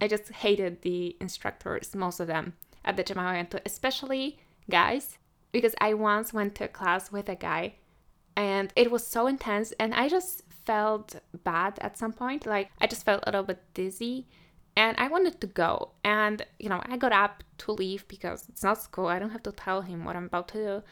I 0.00 0.08
just 0.08 0.30
hated 0.32 0.82
the 0.82 1.16
instructors, 1.20 1.94
most 1.94 2.20
of 2.20 2.26
them 2.28 2.54
at 2.84 2.96
the 2.96 3.02
gym 3.02 3.18
I 3.18 3.34
went 3.34 3.50
to, 3.52 3.62
especially 3.66 4.38
guys, 4.70 5.18
because 5.50 5.74
I 5.80 5.94
once 5.94 6.32
went 6.32 6.54
to 6.56 6.64
a 6.64 6.68
class 6.68 7.12
with 7.12 7.28
a 7.28 7.36
guy 7.36 7.74
and 8.36 8.72
it 8.76 8.90
was 8.90 9.06
so 9.06 9.26
intense 9.26 9.72
and 9.78 9.94
I 9.94 10.08
just 10.08 10.42
felt 10.64 11.16
bad 11.44 11.78
at 11.80 11.98
some 11.98 12.12
point. 12.12 12.46
Like 12.46 12.70
I 12.80 12.86
just 12.86 13.04
felt 13.04 13.24
a 13.26 13.30
little 13.30 13.44
bit 13.44 13.62
dizzy 13.74 14.26
and 14.76 14.96
I 14.98 15.08
wanted 15.08 15.40
to 15.40 15.46
go. 15.46 15.90
And, 16.02 16.44
you 16.58 16.68
know, 16.68 16.80
I 16.84 16.96
got 16.96 17.12
up 17.12 17.42
to 17.58 17.72
leave 17.72 18.06
because 18.08 18.48
it's 18.48 18.62
not 18.62 18.82
school. 18.82 19.06
I 19.06 19.18
don't 19.18 19.30
have 19.30 19.42
to 19.44 19.52
tell 19.52 19.82
him 19.82 20.04
what 20.04 20.16
I'm 20.16 20.26
about 20.26 20.48
to 20.48 20.58
do. 20.58 20.82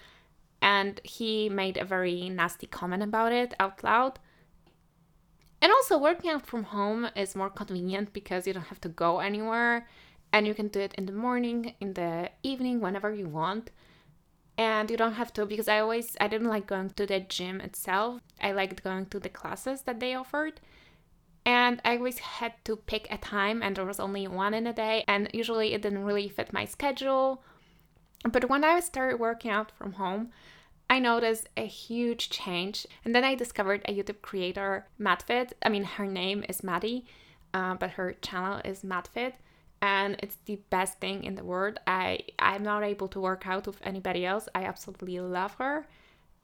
And 0.60 1.00
he 1.02 1.48
made 1.48 1.78
a 1.78 1.84
very 1.84 2.28
nasty 2.28 2.66
comment 2.66 3.02
about 3.02 3.32
it 3.32 3.54
out 3.58 3.82
loud. 3.82 4.18
And 5.62 5.72
also, 5.72 5.98
working 5.98 6.30
out 6.30 6.46
from 6.46 6.64
home 6.64 7.08
is 7.14 7.36
more 7.36 7.50
convenient 7.50 8.12
because 8.12 8.46
you 8.46 8.52
don't 8.52 8.66
have 8.68 8.80
to 8.82 8.88
go 8.88 9.20
anywhere 9.20 9.86
and 10.32 10.46
you 10.46 10.54
can 10.54 10.68
do 10.68 10.80
it 10.80 10.94
in 10.94 11.06
the 11.06 11.12
morning, 11.12 11.74
in 11.80 11.94
the 11.94 12.30
evening, 12.42 12.80
whenever 12.80 13.12
you 13.12 13.28
want. 13.28 13.70
And 14.60 14.90
you 14.90 14.98
don't 14.98 15.14
have 15.14 15.32
to, 15.32 15.46
because 15.46 15.68
I 15.68 15.78
always, 15.80 16.18
I 16.20 16.28
didn't 16.28 16.48
like 16.48 16.66
going 16.66 16.90
to 16.90 17.06
the 17.06 17.20
gym 17.20 17.62
itself. 17.62 18.20
I 18.42 18.52
liked 18.52 18.84
going 18.84 19.06
to 19.06 19.18
the 19.18 19.30
classes 19.30 19.80
that 19.82 20.00
they 20.00 20.14
offered. 20.14 20.60
And 21.46 21.80
I 21.82 21.96
always 21.96 22.18
had 22.18 22.52
to 22.66 22.76
pick 22.76 23.08
a 23.10 23.16
time, 23.16 23.62
and 23.62 23.74
there 23.74 23.86
was 23.86 23.98
only 23.98 24.28
one 24.28 24.52
in 24.52 24.66
a 24.66 24.74
day, 24.74 25.02
and 25.08 25.30
usually 25.32 25.72
it 25.72 25.80
didn't 25.80 26.04
really 26.04 26.28
fit 26.28 26.52
my 26.52 26.66
schedule. 26.66 27.42
But 28.30 28.50
when 28.50 28.62
I 28.62 28.80
started 28.80 29.18
working 29.18 29.50
out 29.50 29.72
from 29.72 29.94
home, 29.94 30.28
I 30.90 30.98
noticed 30.98 31.48
a 31.56 31.64
huge 31.64 32.28
change. 32.28 32.86
And 33.02 33.14
then 33.14 33.24
I 33.24 33.34
discovered 33.36 33.80
a 33.86 33.94
YouTube 33.96 34.20
creator, 34.20 34.86
MadFit. 35.00 35.52
I 35.62 35.70
mean, 35.70 35.84
her 35.84 36.06
name 36.06 36.44
is 36.50 36.62
Maddie, 36.62 37.06
uh, 37.54 37.76
but 37.76 37.92
her 37.92 38.12
channel 38.20 38.60
is 38.62 38.82
MadFit. 38.82 39.32
And 39.82 40.16
it's 40.18 40.36
the 40.44 40.60
best 40.68 41.00
thing 41.00 41.24
in 41.24 41.36
the 41.36 41.44
world. 41.44 41.78
I, 41.86 42.20
I'm 42.38 42.62
not 42.62 42.82
able 42.82 43.08
to 43.08 43.20
work 43.20 43.46
out 43.46 43.66
with 43.66 43.80
anybody 43.82 44.26
else. 44.26 44.48
I 44.54 44.64
absolutely 44.64 45.18
love 45.20 45.54
her 45.54 45.86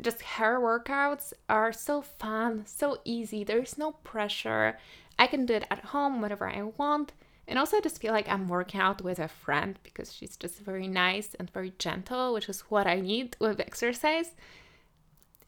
just 0.02 0.21
her 0.23 0.61
workouts 0.61 1.33
are 1.49 1.73
so 1.73 2.02
fun, 2.02 2.64
so 2.66 2.99
easy. 3.05 3.45
There's 3.45 3.78
no 3.78 3.93
pressure. 3.93 4.78
I 5.19 5.26
can 5.26 5.47
do 5.47 5.55
it 5.55 5.66
at 5.71 5.87
home 5.87 6.21
whenever 6.21 6.49
I 6.49 6.62
want. 6.62 7.12
And 7.49 7.59
also, 7.59 7.76
I 7.76 7.81
just 7.81 8.00
feel 8.00 8.12
like 8.12 8.28
I'm 8.28 8.49
working 8.49 8.81
out 8.81 9.02
with 9.02 9.19
a 9.19 9.28
friend 9.28 9.78
because 9.85 10.12
she's 10.12 10.37
just 10.37 10.59
very 10.59 10.88
nice 10.88 11.35
and 11.38 11.50
very 11.50 11.73
gentle, 11.78 12.35
which 12.35 12.49
is 12.49 12.62
what 12.62 12.87
I 12.87 13.00
need 13.00 13.37
with 13.40 13.61
exercise. 13.61 14.31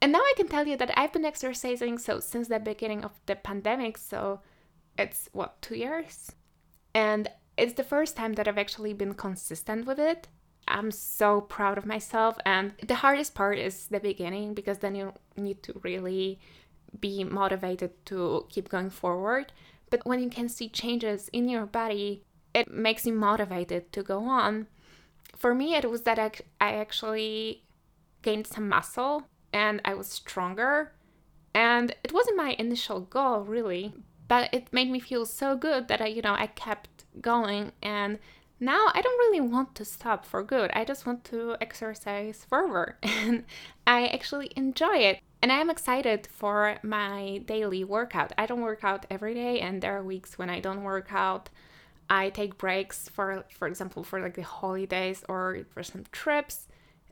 And 0.00 0.12
now 0.12 0.21
I 0.21 0.33
can 0.37 0.47
tell 0.47 0.66
you 0.66 0.76
that 0.76 0.97
I've 0.97 1.12
been 1.12 1.25
exercising 1.25 1.99
so 1.99 2.21
since 2.21 2.47
the 2.49 2.61
beginning 2.61 3.04
of 3.04 3.21
the 3.26 3.35
pandemic. 3.35 3.99
So 3.99 4.40
it's 4.97 5.28
what, 5.33 5.61
two 5.61 5.75
years? 5.75 6.30
And 6.95 7.28
it's 7.59 7.75
the 7.75 7.85
first 7.85 8.17
time 8.17 8.35
that 8.35 8.47
I've 8.47 8.59
actually 8.59 8.95
been 8.95 9.15
consistent 9.15 9.85
with 9.85 9.99
it. 9.99 10.29
I'm 10.69 10.91
so 10.91 11.41
proud 11.41 11.77
of 11.77 11.87
myself. 11.87 12.38
And 12.47 12.73
the 12.87 12.97
hardest 12.97 13.35
part 13.35 13.59
is 13.59 13.88
the 13.88 14.00
beginning 14.00 14.55
because 14.55 14.79
then 14.79 14.95
you 14.95 15.12
need 15.37 15.62
to 15.65 15.81
really 15.83 16.38
be 17.00 17.25
motivated 17.25 17.93
to 18.07 18.47
keep 18.49 18.69
going 18.69 18.91
forward. 18.91 19.53
But 19.91 20.07
when 20.07 20.21
you 20.21 20.31
can 20.31 20.49
see 20.49 20.69
changes 20.69 21.29
in 21.33 21.49
your 21.49 21.67
body, 21.67 22.25
it 22.55 22.71
makes 22.71 23.07
you 23.07 23.12
motivated 23.12 23.93
to 23.93 24.03
go 24.03 24.25
on. 24.25 24.67
For 25.37 25.55
me, 25.55 25.75
it 25.75 25.91
was 25.91 26.03
that 26.03 26.19
I, 26.19 26.31
actually 26.61 27.65
gained 28.23 28.47
some 28.47 28.69
muscle 28.69 29.25
and 29.53 29.81
I 29.85 29.95
was 29.95 30.09
stronger. 30.09 30.93
And 31.55 31.95
it 32.05 32.12
wasn't 32.12 32.37
my 32.37 32.55
initial 32.59 33.00
goal, 33.00 33.41
really, 33.41 33.95
but 34.28 34.52
it 34.52 34.73
made 34.73 34.90
me 34.90 35.00
feel 35.00 35.26
so 35.26 35.56
good 35.56 35.88
that 35.88 36.00
I, 36.00 36.06
you 36.06 36.23
know, 36.23 36.35
I 36.35 36.47
kept 36.47 37.04
going 37.20 37.73
and 37.82 38.18
now 38.61 38.88
I 38.92 39.00
don't 39.00 39.18
really 39.18 39.40
want 39.40 39.75
to 39.76 39.85
stop 39.85 40.25
for 40.25 40.42
good. 40.42 40.70
I 40.75 40.85
just 40.85 41.06
want 41.06 41.25
to 41.25 41.56
exercise 41.61 42.44
further 42.49 42.99
and 43.02 43.44
I 43.87 44.06
actually 44.06 44.52
enjoy 44.56 44.97
it. 44.97 45.20
And 45.40 45.52
I 45.52 45.61
am 45.61 45.70
excited 45.70 46.26
for 46.26 46.78
my 46.82 47.42
daily 47.47 47.85
workout. 47.85 48.32
I 48.37 48.47
don't 48.47 48.61
work 48.61 48.82
out 48.82 49.06
every 49.08 49.35
day 49.35 49.61
and 49.61 49.80
there 49.80 49.97
are 49.97 50.02
weeks 50.02 50.37
when 50.37 50.50
I 50.50 50.61
don't 50.61 50.82
work 50.82 51.08
out. 51.12 51.49
I 52.11 52.30
take 52.30 52.58
breaks 52.58 53.08
for 53.08 53.44
for 53.50 53.68
example 53.68 54.02
for 54.02 54.20
like 54.20 54.35
the 54.35 54.42
holidays 54.42 55.25
or 55.28 55.61
for 55.70 55.82
some 55.82 56.04
trips. 56.11 56.66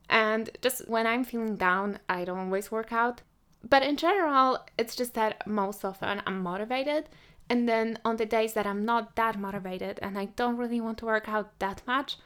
And 0.09 0.51
just 0.63 0.89
when 0.89 1.07
I'm 1.07 1.25
feeling 1.25 1.57
down, 1.57 1.99
I 2.09 2.25
don't 2.25 2.39
always 2.39 2.71
work 2.71 2.93
out. 2.93 3.23
But 3.69 3.83
in 3.83 3.97
general, 3.97 4.65
it's 4.79 4.95
just 4.95 5.15
that 5.15 5.47
most 5.47 5.85
often 5.85 6.23
I'm 6.25 6.43
motivated 6.43 7.09
and 7.49 7.69
then 7.69 7.99
on 8.05 8.17
the 8.17 8.27
days 8.27 8.53
that 8.53 8.67
I'm 8.67 8.85
not 8.85 9.17
that 9.17 9.39
motivated 9.39 9.99
and 10.03 10.19
I 10.19 10.27
don't 10.27 10.57
really 10.57 10.81
want 10.81 10.99
to 10.99 11.07
work 11.07 11.29
out 11.29 11.59
that 11.59 11.83
much, 11.87 12.17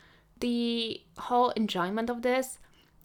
the 0.40 1.00
whole 1.18 1.50
enjoyment 1.50 2.10
of 2.10 2.22
this 2.22 2.58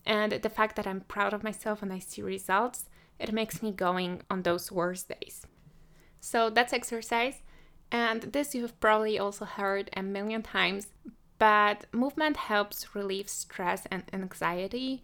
and 0.05 0.31
the 0.33 0.49
fact 0.49 0.75
that 0.75 0.87
I'm 0.87 1.01
proud 1.01 1.33
of 1.33 1.43
myself 1.43 1.81
and 1.81 1.91
I 1.91 1.99
see 1.99 2.21
results, 2.21 2.89
it 3.19 3.33
makes 3.33 3.61
me 3.61 3.71
going 3.71 4.21
on 4.29 4.41
those 4.41 4.71
worst 4.71 5.09
days. 5.09 5.45
So 6.19 6.49
that's 6.49 6.73
exercise. 6.73 7.41
And 7.91 8.21
this 8.23 8.55
you've 8.55 8.79
probably 8.79 9.19
also 9.19 9.45
heard 9.45 9.89
a 9.95 10.01
million 10.01 10.41
times, 10.41 10.87
but 11.37 11.85
movement 11.91 12.37
helps 12.37 12.95
relieve 12.95 13.29
stress 13.29 13.85
and 13.91 14.03
anxiety. 14.11 15.03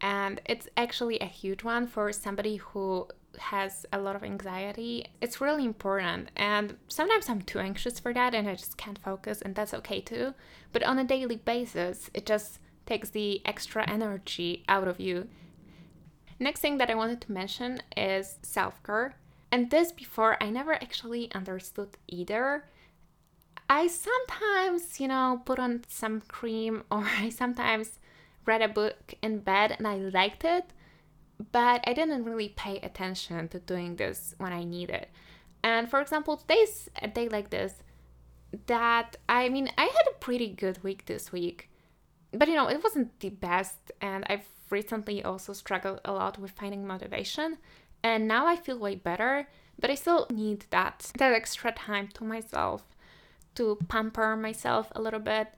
And 0.00 0.40
it's 0.46 0.68
actually 0.76 1.18
a 1.20 1.26
huge 1.26 1.62
one 1.62 1.86
for 1.86 2.12
somebody 2.12 2.56
who 2.56 3.08
has 3.38 3.86
a 3.92 3.98
lot 3.98 4.16
of 4.16 4.24
anxiety, 4.24 5.06
it's 5.20 5.40
really 5.40 5.64
important. 5.64 6.30
And 6.36 6.76
sometimes 6.88 7.28
I'm 7.28 7.42
too 7.42 7.58
anxious 7.58 8.00
for 8.00 8.12
that 8.14 8.34
and 8.34 8.48
I 8.48 8.54
just 8.54 8.76
can't 8.76 8.98
focus, 8.98 9.40
and 9.42 9.54
that's 9.54 9.74
okay 9.74 10.00
too. 10.00 10.34
But 10.72 10.82
on 10.82 10.98
a 10.98 11.04
daily 11.04 11.36
basis, 11.36 12.10
it 12.14 12.26
just 12.26 12.58
takes 12.86 13.10
the 13.10 13.40
extra 13.44 13.88
energy 13.88 14.64
out 14.68 14.88
of 14.88 14.98
you. 14.98 15.28
Next 16.38 16.60
thing 16.60 16.78
that 16.78 16.90
I 16.90 16.94
wanted 16.94 17.20
to 17.22 17.32
mention 17.32 17.82
is 17.96 18.38
self 18.42 18.82
care. 18.82 19.14
And 19.52 19.70
this 19.70 19.92
before 19.92 20.42
I 20.42 20.50
never 20.50 20.74
actually 20.74 21.30
understood 21.32 21.96
either. 22.08 22.64
I 23.68 23.86
sometimes, 23.86 24.98
you 24.98 25.06
know, 25.06 25.42
put 25.44 25.58
on 25.60 25.84
some 25.88 26.22
cream 26.22 26.82
or 26.90 27.04
I 27.04 27.28
sometimes 27.28 27.99
read 28.46 28.62
a 28.62 28.68
book 28.68 29.14
in 29.22 29.40
bed 29.40 29.74
and 29.78 29.86
I 29.86 29.96
liked 29.96 30.44
it 30.44 30.72
but 31.52 31.82
I 31.86 31.92
didn't 31.92 32.24
really 32.24 32.50
pay 32.50 32.78
attention 32.78 33.48
to 33.48 33.58
doing 33.58 33.96
this 33.96 34.34
when 34.38 34.52
I 34.52 34.64
need 34.64 34.90
it. 34.90 35.10
And 35.62 35.90
for 35.90 36.00
example, 36.00 36.36
today's 36.36 36.88
a 37.00 37.08
day 37.08 37.28
like 37.28 37.50
this 37.50 37.74
that 38.66 39.16
I 39.28 39.48
mean, 39.48 39.70
I 39.78 39.84
had 39.84 40.06
a 40.10 40.18
pretty 40.18 40.48
good 40.48 40.82
week 40.82 41.06
this 41.06 41.32
week, 41.32 41.70
but 42.32 42.48
you 42.48 42.54
know, 42.54 42.68
it 42.68 42.82
wasn't 42.82 43.18
the 43.20 43.30
best, 43.30 43.92
and 44.00 44.24
I've 44.28 44.48
recently 44.70 45.22
also 45.22 45.52
struggled 45.52 46.00
a 46.04 46.12
lot 46.12 46.38
with 46.38 46.52
finding 46.52 46.86
motivation, 46.86 47.58
and 48.02 48.26
now 48.26 48.46
I 48.46 48.56
feel 48.56 48.78
way 48.78 48.96
better, 48.96 49.48
but 49.78 49.90
I 49.90 49.94
still 49.94 50.26
need 50.30 50.66
that 50.70 51.12
that 51.18 51.32
extra 51.32 51.72
time 51.72 52.08
to 52.14 52.24
myself 52.24 52.84
to 53.54 53.78
pamper 53.88 54.36
myself 54.36 54.92
a 54.94 55.02
little 55.02 55.20
bit 55.20 55.48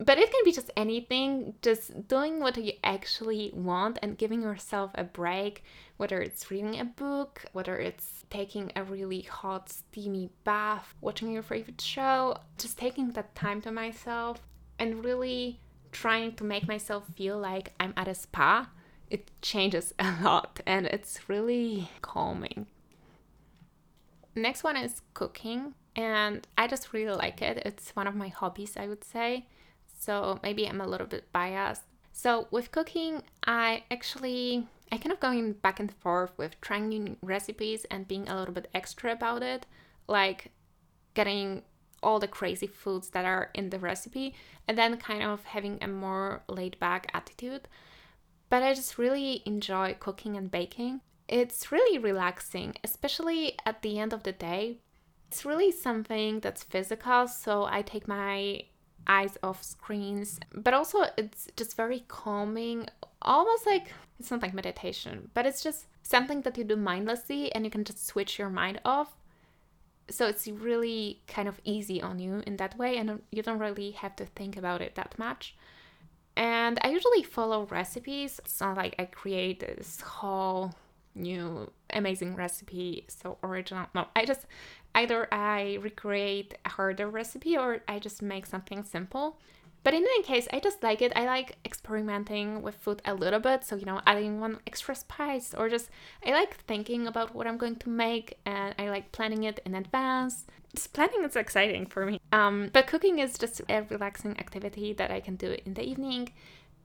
but 0.00 0.16
it 0.16 0.30
can 0.30 0.44
be 0.44 0.52
just 0.52 0.70
anything, 0.76 1.54
just 1.60 2.06
doing 2.06 2.38
what 2.38 2.56
you 2.56 2.72
actually 2.84 3.50
want 3.52 3.98
and 4.00 4.16
giving 4.16 4.42
yourself 4.42 4.92
a 4.94 5.02
break, 5.02 5.64
whether 5.96 6.22
it's 6.22 6.50
reading 6.52 6.78
a 6.78 6.84
book, 6.84 7.44
whether 7.52 7.76
it's 7.78 8.24
taking 8.30 8.70
a 8.76 8.84
really 8.84 9.22
hot, 9.22 9.68
steamy 9.68 10.30
bath, 10.44 10.94
watching 11.00 11.32
your 11.32 11.42
favorite 11.42 11.80
show, 11.80 12.36
just 12.58 12.78
taking 12.78 13.10
that 13.12 13.34
time 13.34 13.60
to 13.62 13.72
myself 13.72 14.46
and 14.78 15.04
really 15.04 15.58
trying 15.90 16.32
to 16.36 16.44
make 16.44 16.68
myself 16.68 17.04
feel 17.16 17.36
like 17.36 17.72
I'm 17.80 17.94
at 17.96 18.06
a 18.06 18.14
spa. 18.14 18.70
It 19.10 19.32
changes 19.42 19.92
a 19.98 20.14
lot 20.22 20.60
and 20.64 20.86
it's 20.86 21.28
really 21.28 21.90
calming. 22.02 22.68
Next 24.36 24.62
one 24.62 24.76
is 24.76 25.02
cooking, 25.14 25.74
and 25.96 26.46
I 26.56 26.68
just 26.68 26.92
really 26.92 27.16
like 27.16 27.42
it. 27.42 27.60
It's 27.66 27.90
one 27.96 28.06
of 28.06 28.14
my 28.14 28.28
hobbies, 28.28 28.76
I 28.76 28.86
would 28.86 29.02
say 29.02 29.46
so 29.98 30.38
maybe 30.42 30.66
I'm 30.66 30.80
a 30.80 30.86
little 30.86 31.06
bit 31.06 31.30
biased. 31.32 31.82
So 32.12 32.48
with 32.50 32.72
cooking, 32.72 33.22
I 33.44 33.84
actually 33.90 34.66
I 34.90 34.96
kind 34.96 35.12
of 35.12 35.20
going 35.20 35.52
back 35.52 35.80
and 35.80 35.92
forth 35.92 36.32
with 36.38 36.60
trying 36.60 36.88
new 36.88 37.16
recipes 37.22 37.84
and 37.90 38.08
being 38.08 38.28
a 38.28 38.38
little 38.38 38.54
bit 38.54 38.68
extra 38.74 39.12
about 39.12 39.42
it, 39.42 39.66
like 40.06 40.50
getting 41.14 41.62
all 42.02 42.18
the 42.18 42.28
crazy 42.28 42.66
foods 42.66 43.10
that 43.10 43.24
are 43.24 43.50
in 43.54 43.70
the 43.70 43.78
recipe 43.78 44.34
and 44.66 44.78
then 44.78 44.96
kind 44.96 45.22
of 45.22 45.44
having 45.44 45.78
a 45.82 45.88
more 45.88 46.42
laid 46.48 46.78
back 46.78 47.10
attitude. 47.12 47.68
But 48.48 48.62
I 48.62 48.72
just 48.72 48.98
really 48.98 49.42
enjoy 49.44 49.96
cooking 49.98 50.36
and 50.36 50.50
baking. 50.50 51.00
It's 51.28 51.70
really 51.70 51.98
relaxing, 51.98 52.76
especially 52.82 53.58
at 53.66 53.82
the 53.82 53.98
end 53.98 54.14
of 54.14 54.22
the 54.22 54.32
day. 54.32 54.78
It's 55.26 55.44
really 55.44 55.70
something 55.70 56.40
that's 56.40 56.62
physical, 56.62 57.28
so 57.28 57.64
I 57.64 57.82
take 57.82 58.08
my 58.08 58.62
eyes 59.08 59.38
off 59.42 59.62
screens, 59.62 60.38
but 60.54 60.74
also 60.74 61.04
it's 61.16 61.48
just 61.56 61.76
very 61.76 62.04
calming, 62.08 62.86
almost 63.22 63.66
like 63.66 63.92
it's 64.20 64.30
not 64.30 64.42
like 64.42 64.54
meditation, 64.54 65.30
but 65.34 65.46
it's 65.46 65.62
just 65.62 65.86
something 66.02 66.42
that 66.42 66.58
you 66.58 66.64
do 66.64 66.76
mindlessly 66.76 67.52
and 67.52 67.64
you 67.64 67.70
can 67.70 67.84
just 67.84 68.06
switch 68.06 68.38
your 68.38 68.50
mind 68.50 68.80
off. 68.84 69.14
So 70.10 70.26
it's 70.26 70.48
really 70.48 71.20
kind 71.26 71.48
of 71.48 71.60
easy 71.64 72.00
on 72.00 72.18
you 72.18 72.42
in 72.46 72.56
that 72.56 72.78
way, 72.78 72.96
and 72.96 73.20
you 73.30 73.42
don't 73.42 73.58
really 73.58 73.90
have 73.90 74.16
to 74.16 74.24
think 74.24 74.56
about 74.56 74.80
it 74.80 74.94
that 74.94 75.18
much. 75.18 75.54
And 76.34 76.78
I 76.82 76.88
usually 76.88 77.22
follow 77.22 77.66
recipes. 77.66 78.38
It's 78.38 78.60
not 78.60 78.76
like 78.76 78.94
I 78.98 79.04
create 79.04 79.60
this 79.60 80.00
whole 80.00 80.72
new 81.14 81.70
amazing 81.90 82.36
recipe, 82.36 83.04
so 83.08 83.36
original. 83.42 83.86
No, 83.94 84.06
I 84.16 84.24
just 84.24 84.46
either 84.98 85.28
I 85.32 85.78
recreate 85.80 86.58
a 86.64 86.70
harder 86.70 87.08
recipe 87.08 87.56
or 87.56 87.80
I 87.86 87.98
just 87.98 88.20
make 88.20 88.46
something 88.46 88.82
simple. 88.82 89.38
But 89.84 89.94
in 89.94 90.02
any 90.02 90.22
case, 90.22 90.48
I 90.52 90.58
just 90.58 90.82
like 90.82 91.00
it. 91.02 91.12
I 91.14 91.24
like 91.24 91.56
experimenting 91.64 92.62
with 92.62 92.74
food 92.74 93.00
a 93.04 93.14
little 93.14 93.38
bit. 93.38 93.64
So, 93.64 93.76
you 93.76 93.86
know, 93.86 94.00
adding 94.06 94.40
one 94.40 94.58
extra 94.66 94.94
spice 94.94 95.54
or 95.54 95.68
just, 95.68 95.88
I 96.26 96.32
like 96.32 96.56
thinking 96.66 97.06
about 97.06 97.34
what 97.34 97.46
I'm 97.46 97.56
going 97.56 97.76
to 97.76 97.88
make 97.88 98.38
and 98.44 98.74
I 98.78 98.90
like 98.90 99.12
planning 99.12 99.44
it 99.44 99.60
in 99.64 99.74
advance. 99.76 100.46
Just 100.74 100.92
planning 100.92 101.22
is 101.24 101.36
exciting 101.36 101.86
for 101.86 102.04
me. 102.04 102.20
Um, 102.32 102.70
but 102.72 102.88
cooking 102.88 103.20
is 103.20 103.38
just 103.38 103.62
a 103.68 103.82
relaxing 103.88 104.38
activity 104.38 104.92
that 104.94 105.10
I 105.12 105.20
can 105.20 105.36
do 105.36 105.56
in 105.64 105.74
the 105.74 105.84
evening. 105.84 106.32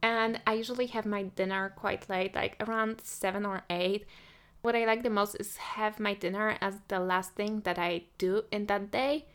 And 0.04 0.40
I 0.46 0.54
usually 0.54 0.88
have 0.88 1.06
my 1.06 1.24
dinner 1.24 1.74
quite 1.76 2.10
late, 2.10 2.36
like 2.36 2.56
around 2.66 3.02
seven 3.04 3.46
or 3.46 3.64
eight. 3.70 4.06
What 4.64 4.78
I 4.78 4.86
like 4.86 5.04
the 5.04 5.10
most 5.10 5.36
is 5.42 5.58
have 5.58 6.00
my 6.00 6.14
dinner 6.14 6.58
as 6.62 6.80
the 6.88 7.02
last 7.02 7.36
thing 7.36 7.60
that 7.66 7.78
I 7.78 8.04
do 8.18 8.44
in 8.50 8.68
that 8.68 8.92
day. 8.92 9.26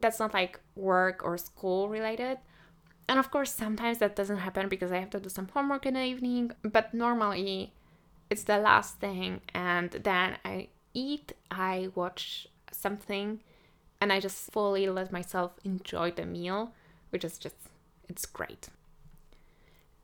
That's 0.00 0.20
not 0.20 0.32
like 0.32 0.60
work 0.76 1.22
or 1.24 1.36
school 1.38 1.88
related. 1.88 2.38
And 3.08 3.18
of 3.18 3.32
course, 3.32 3.52
sometimes 3.52 3.98
that 3.98 4.14
doesn't 4.14 4.36
happen 4.36 4.68
because 4.68 4.92
I 4.92 4.98
have 4.98 5.10
to 5.10 5.18
do 5.18 5.28
some 5.28 5.48
homework 5.52 5.86
in 5.86 5.94
the 5.94 6.04
evening, 6.04 6.52
but 6.62 6.94
normally 6.94 7.72
it's 8.30 8.44
the 8.44 8.58
last 8.58 9.00
thing. 9.00 9.40
And 9.52 9.90
then 9.90 10.36
I 10.44 10.68
eat, 10.94 11.32
I 11.50 11.88
watch 11.96 12.46
something, 12.70 13.40
and 14.00 14.12
I 14.12 14.20
just 14.20 14.52
fully 14.52 14.88
let 14.88 15.10
myself 15.10 15.50
enjoy 15.64 16.12
the 16.12 16.24
meal, 16.24 16.74
which 17.10 17.24
is 17.24 17.38
just, 17.38 17.56
it's 18.08 18.24
great. 18.24 18.68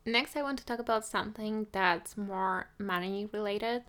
Next, 0.05 0.37
I 0.37 0.43
want 0.43 0.59
to 0.59 0.67
talk 0.67 0.81
about 0.81 1.07
something 1.07 1.69
that's 1.71 2.19
more 2.19 2.67
money 2.81 3.29
related 3.33 3.85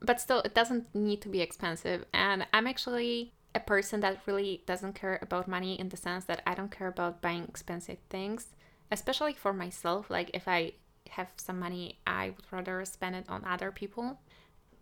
but 0.00 0.20
still 0.20 0.40
it 0.40 0.54
doesn't 0.54 0.94
need 0.94 1.20
to 1.22 1.28
be 1.28 1.40
expensive. 1.40 2.04
And 2.12 2.46
i'm 2.52 2.66
actually 2.66 3.32
a 3.54 3.60
person 3.60 4.00
that 4.00 4.20
really 4.26 4.62
doesn't 4.66 4.94
care 4.94 5.18
about 5.22 5.48
money 5.48 5.78
in 5.80 5.88
the 5.88 5.96
sense 5.96 6.26
that 6.26 6.42
i 6.46 6.54
don't 6.54 6.70
care 6.70 6.88
about 6.88 7.22
buying 7.22 7.44
expensive 7.44 7.98
things 8.10 8.48
especially 8.92 9.32
for 9.32 9.52
myself. 9.52 10.10
Like 10.10 10.30
if 10.34 10.46
i 10.48 10.72
have 11.10 11.28
some 11.36 11.58
money 11.60 11.98
i 12.06 12.30
would 12.30 12.44
rather 12.50 12.84
spend 12.84 13.16
it 13.16 13.26
on 13.28 13.44
other 13.44 13.70
people. 13.70 14.18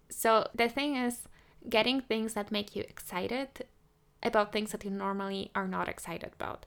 So 0.09 0.49
the 0.54 0.68
thing 0.68 0.97
is 0.97 1.28
getting 1.68 2.00
things 2.00 2.35
that 2.35 2.52
make 2.52 2.75
you 2.76 2.83
excited 2.83 3.66
about 4.23 4.52
things 4.52 4.73
that 4.73 4.85
you 4.85 4.90
normally 4.90 5.50
are 5.54 5.68
not 5.68 5.88
excited 5.88 6.30
about. 6.38 6.66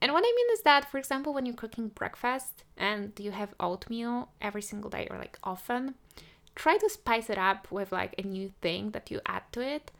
And 0.00 0.12
what 0.12 0.22
I 0.24 0.32
mean 0.36 0.46
is 0.52 0.62
that, 0.62 0.90
for 0.90 0.98
example, 0.98 1.34
when 1.34 1.44
you're 1.44 1.56
cooking 1.56 1.88
breakfast 1.88 2.64
and 2.76 3.12
you 3.18 3.32
have 3.32 3.54
oatmeal 3.58 4.30
every 4.40 4.62
single 4.62 4.90
day 4.90 5.08
or 5.10 5.18
like 5.18 5.38
often, 5.42 5.94
try 6.58 6.76
to 6.76 6.90
spice 6.90 7.30
it 7.30 7.38
up 7.38 7.70
with 7.70 7.92
like 7.92 8.14
a 8.18 8.26
new 8.26 8.52
thing 8.60 8.90
that 8.90 9.10
you 9.10 9.20
add 9.24 9.44
to 9.52 9.60
it. 9.60 9.92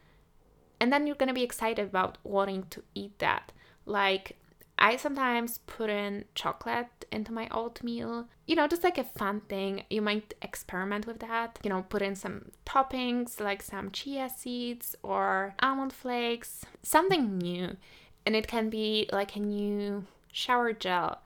And 0.81 0.93
then 0.93 1.07
you're 1.07 1.17
going 1.17 1.29
to 1.29 1.35
be 1.35 1.43
excited 1.43 1.87
about 1.87 2.19
wanting 2.25 2.65
to 2.71 2.83
eat 2.95 3.19
that. 3.21 3.53
Like, 3.87 4.37
I 4.79 4.97
sometimes 4.97 5.59
put 5.59 5.89
in 5.89 6.25
chocolate 6.35 7.05
into 7.11 7.33
my 7.33 7.49
oatmeal. 7.51 8.29
You 8.47 8.57
know, 8.57 8.69
just 8.69 8.85
like 8.85 8.99
a 8.99 9.05
fun 9.05 9.41
thing. 9.49 9.85
You 9.89 10.03
might 10.03 10.35
experiment 10.43 11.07
with 11.07 11.21
that. 11.21 11.59
You 11.63 11.71
know, 11.71 11.85
put 11.89 12.03
in 12.03 12.15
some 12.15 12.51
toppings 12.67 13.41
like 13.41 13.63
some 13.63 13.91
chia 13.91 14.29
seeds 14.29 14.95
or 15.03 15.55
almond 15.61 15.93
flakes, 15.93 16.65
something 16.83 17.39
new. 17.39 17.77
And 18.27 18.37
it 18.37 18.47
can 18.47 18.69
be 18.69 19.09
like 19.13 19.35
a 19.37 19.41
new 19.41 20.05
shower 20.33 20.73
gel, 20.73 21.23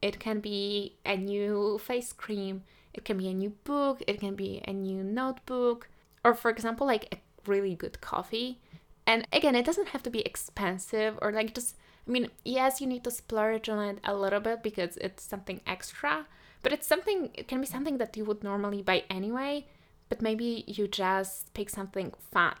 it 0.00 0.18
can 0.18 0.40
be 0.40 0.96
a 1.06 1.16
new 1.16 1.78
face 1.78 2.12
cream, 2.12 2.62
it 2.94 3.04
can 3.04 3.18
be 3.18 3.28
a 3.28 3.34
new 3.34 3.50
book, 3.64 4.02
it 4.06 4.20
can 4.20 4.34
be 4.34 4.62
a 4.66 4.72
new 4.72 5.02
notebook, 5.02 5.88
or 6.24 6.34
for 6.34 6.50
example, 6.50 6.86
like 6.86 7.14
a 7.14 7.50
really 7.50 7.74
good 7.74 8.00
coffee. 8.00 8.58
And 9.06 9.26
again, 9.32 9.56
it 9.56 9.64
doesn't 9.64 9.88
have 9.88 10.02
to 10.04 10.10
be 10.10 10.20
expensive 10.20 11.18
or 11.20 11.32
like 11.32 11.54
just, 11.54 11.76
I 12.06 12.10
mean, 12.10 12.30
yes, 12.44 12.80
you 12.80 12.86
need 12.86 13.04
to 13.04 13.10
splurge 13.10 13.68
on 13.68 13.78
it 13.88 13.98
a 14.04 14.14
little 14.14 14.40
bit 14.40 14.62
because 14.62 14.96
it's 14.98 15.22
something 15.24 15.60
extra, 15.66 16.26
but 16.62 16.72
it's 16.72 16.86
something, 16.86 17.30
it 17.34 17.48
can 17.48 17.60
be 17.60 17.66
something 17.66 17.98
that 17.98 18.16
you 18.16 18.24
would 18.24 18.44
normally 18.44 18.82
buy 18.82 19.04
anyway, 19.10 19.66
but 20.08 20.22
maybe 20.22 20.64
you 20.66 20.86
just 20.86 21.52
pick 21.54 21.70
something 21.70 22.12
fun, 22.30 22.54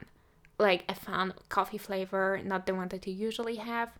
like 0.58 0.84
a 0.88 0.94
fun 0.94 1.34
coffee 1.48 1.78
flavor, 1.78 2.40
not 2.44 2.66
the 2.66 2.74
one 2.74 2.88
that 2.88 3.06
you 3.06 3.14
usually 3.14 3.56
have. 3.56 3.90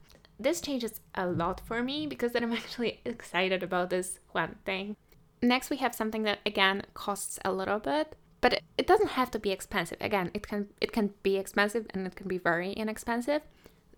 This 0.41 0.61
changes 0.61 1.01
a 1.15 1.27
lot 1.27 1.61
for 1.61 1.83
me 1.83 2.07
because 2.09 2.33
then 2.33 2.43
I'm 2.43 2.53
actually 2.63 3.01
excited 3.05 3.63
about 3.63 3.91
this 3.91 4.19
one 4.33 4.57
thing. 4.65 4.97
Next, 5.43 5.71
we 5.71 5.79
have 5.79 5.95
something 5.95 6.23
that 6.23 6.39
again 6.47 6.83
costs 6.95 7.39
a 7.45 7.53
little 7.53 7.81
bit, 7.81 8.15
but 8.41 8.63
it, 8.79 8.87
doesn't 8.87 9.11
have 9.11 9.31
to 9.33 9.39
be 9.39 9.51
expensive. 9.51 9.99
Again, 10.01 10.31
it 10.35 10.47
can 10.47 10.69
it 10.81 10.93
can 10.93 11.15
be 11.23 11.37
expensive 11.37 11.87
and 11.91 12.07
it 12.07 12.15
can 12.15 12.29
be 12.29 12.39
very 12.39 12.73
inexpensive. 12.73 13.43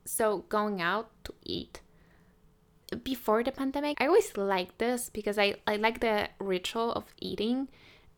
So 0.06 0.44
going 0.48 0.80
out 0.80 1.10
to 1.24 1.34
eat 1.44 1.80
before 3.02 3.42
the 3.42 3.52
pandemic, 3.52 4.00
I 4.00 4.06
always 4.06 4.36
liked 4.36 4.78
this 4.78 5.10
because 5.10 5.38
I, 5.38 5.56
I 5.66 5.76
like 5.76 6.00
the 6.00 6.28
ritual 6.38 6.92
of 6.92 7.04
eating. 7.18 7.68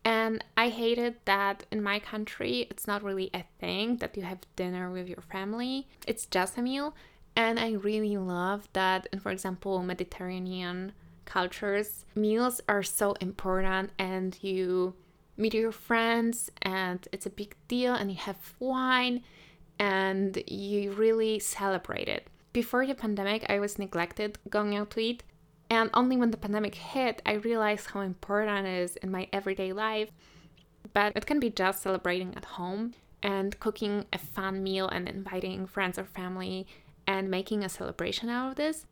And 0.04 0.44
I 0.56 0.68
hated 0.68 1.16
that 1.24 1.66
in 1.72 1.82
my 1.82 1.98
country, 1.98 2.68
it's 2.70 2.86
not 2.86 3.02
really 3.02 3.28
a 3.34 3.44
thing 3.58 3.96
that 3.96 4.16
you 4.16 4.22
have 4.22 4.38
dinner 4.54 4.88
with 4.88 5.08
your 5.08 5.22
family, 5.32 5.88
it's 6.06 6.26
just 6.26 6.56
a 6.56 6.62
meal. 6.62 6.94
And 7.34 7.58
I 7.58 7.72
really 7.72 8.16
love 8.16 8.68
that, 8.72 9.08
and 9.12 9.20
for 9.20 9.30
example, 9.30 9.82
Mediterranean 9.82 10.92
cultures, 11.26 12.06
meals 12.14 12.60
are 12.68 12.82
so 12.82 13.12
important 13.20 13.90
and 13.98 14.38
you 14.42 14.94
meet 15.36 15.54
your 15.54 15.72
friends 15.72 16.50
and 16.62 17.06
it's 17.12 17.26
a 17.26 17.30
big 17.30 17.54
deal 17.68 17.94
and 17.94 18.10
you 18.10 18.16
have 18.16 18.54
wine 18.58 19.22
and 19.78 20.42
you 20.46 20.92
really 20.92 21.38
celebrate 21.38 22.08
it. 22.08 22.28
Before 22.52 22.86
the 22.86 22.94
pandemic, 22.94 23.44
I 23.48 23.58
was 23.58 23.78
neglected 23.78 24.38
going 24.48 24.74
out 24.74 24.90
to 24.92 25.00
eat. 25.00 25.22
And 25.68 25.90
only 25.92 26.16
when 26.16 26.30
the 26.30 26.36
pandemic 26.36 26.76
hit, 26.76 27.20
I 27.26 27.32
realized 27.32 27.90
how 27.90 28.00
important 28.00 28.66
it 28.66 28.78
is 28.78 28.96
in 28.96 29.10
my 29.10 29.28
everyday 29.32 29.72
life. 29.72 30.10
But 30.94 31.12
it 31.16 31.26
can 31.26 31.40
be 31.40 31.50
just 31.50 31.82
celebrating 31.82 32.34
at 32.36 32.44
home 32.44 32.94
and 33.22 33.58
cooking 33.58 34.06
a 34.12 34.18
fun 34.18 34.62
meal 34.62 34.88
and 34.88 35.08
inviting 35.08 35.66
friends 35.66 35.98
or 35.98 36.04
family 36.04 36.66
and 37.06 37.30
making 37.30 37.64
a 37.64 37.68
celebration 37.68 38.28
out 38.28 38.50
of 38.50 38.56
this. 38.56 38.86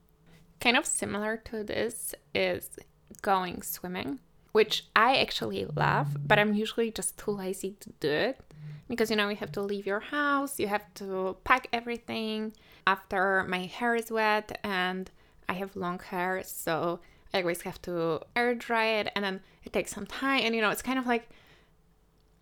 Kind 0.64 0.78
of 0.78 0.86
similar 0.86 1.36
to 1.44 1.62
this 1.62 2.14
is 2.34 2.78
going 3.20 3.60
swimming, 3.60 4.20
which 4.52 4.86
I 4.96 5.16
actually 5.16 5.66
love, 5.66 6.16
but 6.26 6.38
I'm 6.38 6.54
usually 6.54 6.90
just 6.90 7.18
too 7.18 7.32
lazy 7.32 7.76
to 7.80 7.90
do 8.00 8.08
it 8.08 8.40
because 8.88 9.10
you 9.10 9.16
know 9.16 9.28
you 9.28 9.36
have 9.36 9.52
to 9.52 9.60
leave 9.60 9.84
your 9.84 10.00
house, 10.00 10.58
you 10.58 10.68
have 10.68 10.86
to 10.94 11.36
pack 11.44 11.68
everything 11.70 12.54
after 12.86 13.44
my 13.46 13.66
hair 13.66 13.94
is 13.94 14.10
wet 14.10 14.58
and 14.64 15.10
I 15.50 15.52
have 15.52 15.76
long 15.76 15.98
hair, 15.98 16.42
so 16.46 17.00
I 17.34 17.42
always 17.42 17.60
have 17.60 17.82
to 17.82 18.22
air 18.34 18.54
dry 18.54 18.86
it 18.86 19.12
and 19.14 19.22
then 19.22 19.40
it 19.64 19.74
takes 19.74 19.92
some 19.92 20.06
time 20.06 20.44
and 20.44 20.54
you 20.54 20.62
know 20.62 20.70
it's 20.70 20.80
kind 20.80 20.98
of 20.98 21.04
like 21.04 21.28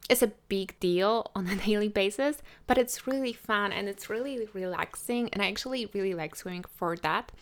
it's 0.09 0.23
a 0.23 0.31
big 0.47 0.79
deal 0.79 1.33
on 1.35 1.49
a 1.49 1.57
daily 1.67 1.89
basis, 1.89 2.41
but 2.69 2.79
it's 2.79 3.05
really 3.05 3.33
fun 3.33 3.73
and 3.73 3.89
it's 3.89 4.09
really 4.09 4.47
relaxing 4.53 5.29
and 5.33 5.43
I 5.43 5.49
actually 5.49 5.87
really 5.87 6.15
like 6.15 6.37
swimming 6.37 6.67
for 6.77 6.97
that. 6.99 7.33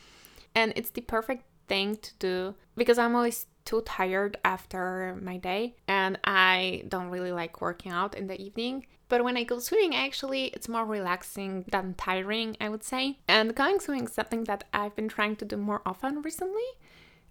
And 0.54 0.72
it's 0.76 0.90
the 0.90 1.00
perfect 1.00 1.44
thing 1.68 1.96
to 1.96 2.14
do 2.18 2.54
because 2.76 2.98
I'm 2.98 3.14
always 3.14 3.46
too 3.64 3.82
tired 3.82 4.36
after 4.44 5.16
my 5.22 5.36
day 5.36 5.76
and 5.86 6.18
I 6.24 6.84
don't 6.88 7.10
really 7.10 7.32
like 7.32 7.60
working 7.60 7.92
out 7.92 8.14
in 8.16 8.26
the 8.26 8.40
evening. 8.40 8.86
But 9.08 9.24
when 9.24 9.36
I 9.36 9.44
go 9.44 9.58
swimming, 9.58 9.94
actually, 9.94 10.46
it's 10.46 10.68
more 10.68 10.84
relaxing 10.84 11.64
than 11.70 11.94
tiring, 11.94 12.56
I 12.60 12.68
would 12.68 12.84
say. 12.84 13.18
And 13.26 13.54
going 13.54 13.80
swimming 13.80 14.04
is 14.04 14.12
something 14.12 14.44
that 14.44 14.64
I've 14.72 14.94
been 14.94 15.08
trying 15.08 15.36
to 15.36 15.44
do 15.44 15.56
more 15.56 15.82
often 15.84 16.22
recently. 16.22 16.68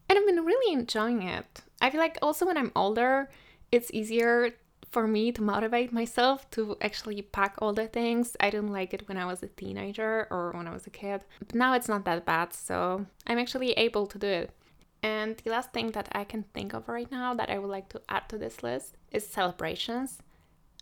And 0.09 0.17
I've 0.17 0.25
been 0.25 0.45
really 0.45 0.73
enjoying 0.73 1.21
it. 1.21 1.61
I 1.81 1.89
feel 1.89 2.01
like 2.01 2.17
also 2.21 2.45
when 2.45 2.57
I'm 2.57 2.73
older, 2.75 3.29
it's 3.71 3.91
easier 3.93 4.51
for 4.91 5.07
me 5.07 5.31
to 5.31 5.41
motivate 5.41 5.93
myself 5.93 6.49
to 6.51 6.75
actually 6.81 7.21
pack 7.21 7.55
all 7.59 7.73
the 7.73 7.87
things. 7.87 8.35
I 8.39 8.49
didn't 8.49 8.73
like 8.73 8.93
it 8.93 9.07
when 9.07 9.17
I 9.17 9.25
was 9.25 9.43
a 9.43 9.47
teenager 9.47 10.27
or 10.31 10.51
when 10.51 10.67
I 10.67 10.73
was 10.73 10.87
a 10.87 10.91
kid, 10.91 11.25
but 11.39 11.55
now 11.55 11.73
it's 11.73 11.87
not 11.87 12.05
that 12.05 12.25
bad, 12.25 12.53
so 12.53 13.05
I'm 13.27 13.39
actually 13.39 13.71
able 13.73 14.07
to 14.07 14.17
do 14.17 14.27
it. 14.27 14.51
And 15.01 15.37
the 15.37 15.51
last 15.51 15.71
thing 15.71 15.91
that 15.91 16.09
I 16.11 16.23
can 16.23 16.43
think 16.53 16.73
of 16.73 16.89
right 16.89 17.09
now 17.11 17.33
that 17.33 17.49
I 17.49 17.57
would 17.57 17.69
like 17.69 17.89
to 17.89 18.01
add 18.09 18.27
to 18.29 18.37
this 18.37 18.63
list 18.63 18.97
is 19.11 19.25
celebrations. 19.25 20.19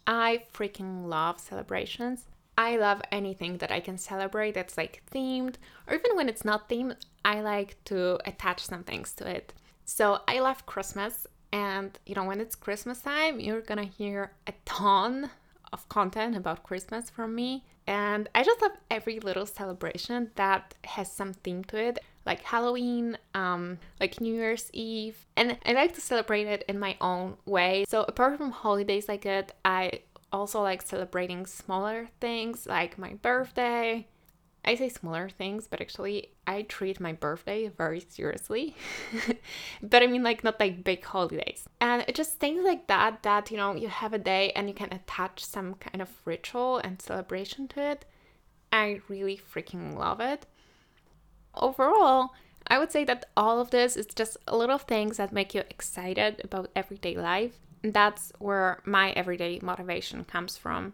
I 0.08 0.44
freaking 0.54 1.08
love 1.08 1.40
celebrations. 1.40 2.26
I 2.58 2.78
love 2.78 3.02
anything 3.12 3.58
that 3.58 3.72
I 3.72 3.80
can 3.80 3.98
celebrate 4.00 4.54
that's 4.56 4.78
like 4.78 5.04
themed, 5.12 5.56
or 5.88 5.94
even 5.94 6.16
when 6.16 6.30
it's 6.30 6.46
not 6.46 6.70
themed, 6.70 6.96
I 7.24 7.42
like 7.42 7.84
to 7.86 8.18
attach 8.26 8.66
some 8.66 8.84
things 8.84 9.14
to 9.16 9.30
it. 9.30 9.54
So 9.86 10.22
I 10.28 10.40
love 10.40 10.66
Christmas, 10.66 11.28
and 11.52 11.98
you 12.06 12.16
know, 12.16 12.24
when 12.24 12.42
it's 12.42 12.56
Christmas 12.56 13.02
time, 13.02 13.40
you're 13.40 13.62
gonna 13.62 13.84
hear 13.84 14.32
a 14.48 14.54
ton 14.66 15.30
of 15.74 15.88
content 15.90 16.36
about 16.36 16.64
Christmas 16.64 17.10
from 17.10 17.36
me. 17.36 17.66
And 17.86 18.28
I 18.36 18.44
just 18.44 18.62
love 18.62 18.74
every 18.92 19.20
little 19.20 19.46
celebration 19.46 20.32
that 20.36 20.76
has 20.84 21.12
some 21.12 21.34
theme 21.34 21.64
to 21.66 21.78
it, 21.78 22.00
like 22.26 22.42
Halloween, 22.44 23.18
um, 23.34 23.80
like 24.00 24.20
New 24.20 24.34
Year's 24.34 24.70
Eve. 24.74 25.26
And 25.38 25.58
I 25.66 25.72
like 25.74 25.94
to 25.96 26.02
celebrate 26.02 26.48
it 26.48 26.64
in 26.68 26.80
my 26.80 26.98
own 27.00 27.38
way. 27.46 27.86
So 27.88 28.04
apart 28.04 28.38
from 28.38 28.52
holidays 28.52 29.08
like 29.08 29.26
it, 29.26 29.54
I 29.64 30.02
also 30.34 30.62
like 30.62 30.82
celebrating 30.82 31.46
smaller 31.46 32.10
things 32.20 32.66
like 32.68 32.98
my 32.98 33.14
birthday. 33.14 34.08
I 34.68 34.76
say 34.76 34.90
smaller 34.90 35.30
things, 35.30 35.68
but 35.68 35.82
actually 35.82 36.32
I 36.46 36.64
treat 36.64 37.00
my 37.00 37.14
birthday 37.14 37.70
very 37.70 38.00
seriously. 38.00 38.76
but 39.82 40.04
I 40.04 40.08
mean 40.08 40.24
like 40.24 40.44
not 40.44 40.60
like 40.60 40.84
big 40.84 41.04
holidays. 41.04 41.68
And 41.82 42.06
just 42.14 42.40
things 42.40 42.64
like 42.64 42.88
that 42.88 43.24
that 43.24 43.50
you 43.50 43.58
know 43.58 43.74
you 43.76 43.88
have 43.88 44.14
a 44.14 44.20
day 44.20 44.52
and 44.56 44.68
you 44.68 44.76
can 44.76 44.94
attach 44.94 45.44
some 45.44 45.76
kind 45.76 46.02
of 46.02 46.10
ritual 46.26 46.78
and 46.78 47.02
celebration 47.02 47.68
to 47.70 47.82
it. 47.82 48.06
I 48.72 49.02
really 49.08 49.38
freaking 49.38 49.98
love 49.98 50.20
it. 50.20 50.46
Overall, 51.56 52.34
I 52.68 52.78
would 52.78 52.92
say 52.92 53.06
that 53.06 53.26
all 53.36 53.60
of 53.60 53.72
this 53.72 53.96
is 53.96 54.06
just 54.06 54.38
little 54.52 54.78
things 54.78 55.18
that 55.18 55.32
make 55.32 55.56
you 55.56 55.62
excited 55.70 56.42
about 56.44 56.70
everyday 56.76 57.16
life 57.16 57.58
that's 57.84 58.32
where 58.40 58.82
my 58.86 59.12
everyday 59.12 59.60
motivation 59.62 60.24
comes 60.26 60.58
from. 60.58 60.94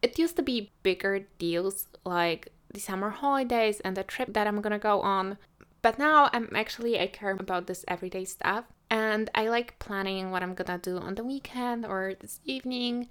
It 0.00 0.18
used 0.18 0.36
to 0.36 0.42
be 0.42 0.72
bigger 0.82 1.26
deals 1.38 1.86
like 2.04 2.48
the 2.72 2.80
summer 2.80 3.10
holidays 3.10 3.80
and 3.80 3.96
the 3.96 4.02
trip 4.02 4.32
that 4.34 4.46
I'm 4.46 4.60
gonna 4.60 4.78
go 4.78 5.00
on, 5.00 5.38
but 5.82 5.98
now 5.98 6.30
I'm 6.32 6.48
actually 6.54 6.98
I 7.00 7.06
care 7.06 7.32
about 7.32 7.66
this 7.66 7.84
everyday 7.88 8.24
stuff 8.24 8.64
and 8.90 9.30
I 9.34 9.48
like 9.48 9.78
planning 9.78 10.30
what 10.30 10.42
I'm 10.42 10.54
gonna 10.54 10.78
do 10.78 10.98
on 10.98 11.14
the 11.14 11.24
weekend 11.24 11.86
or 11.86 12.14
this 12.20 12.40
evening. 12.44 13.08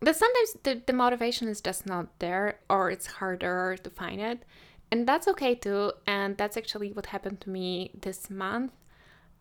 But 0.00 0.16
sometimes 0.16 0.56
the, 0.62 0.82
the 0.86 0.92
motivation 0.92 1.48
is 1.48 1.60
just 1.60 1.86
not 1.86 2.18
there 2.18 2.58
or 2.68 2.90
it's 2.90 3.06
harder 3.06 3.76
to 3.82 3.90
find 3.90 4.20
it. 4.20 4.44
And 4.90 5.06
that's 5.06 5.26
okay 5.28 5.54
too. 5.54 5.92
And 6.06 6.36
that's 6.36 6.56
actually 6.56 6.92
what 6.92 7.06
happened 7.06 7.40
to 7.42 7.50
me 7.50 7.90
this 8.00 8.28
month. 8.28 8.72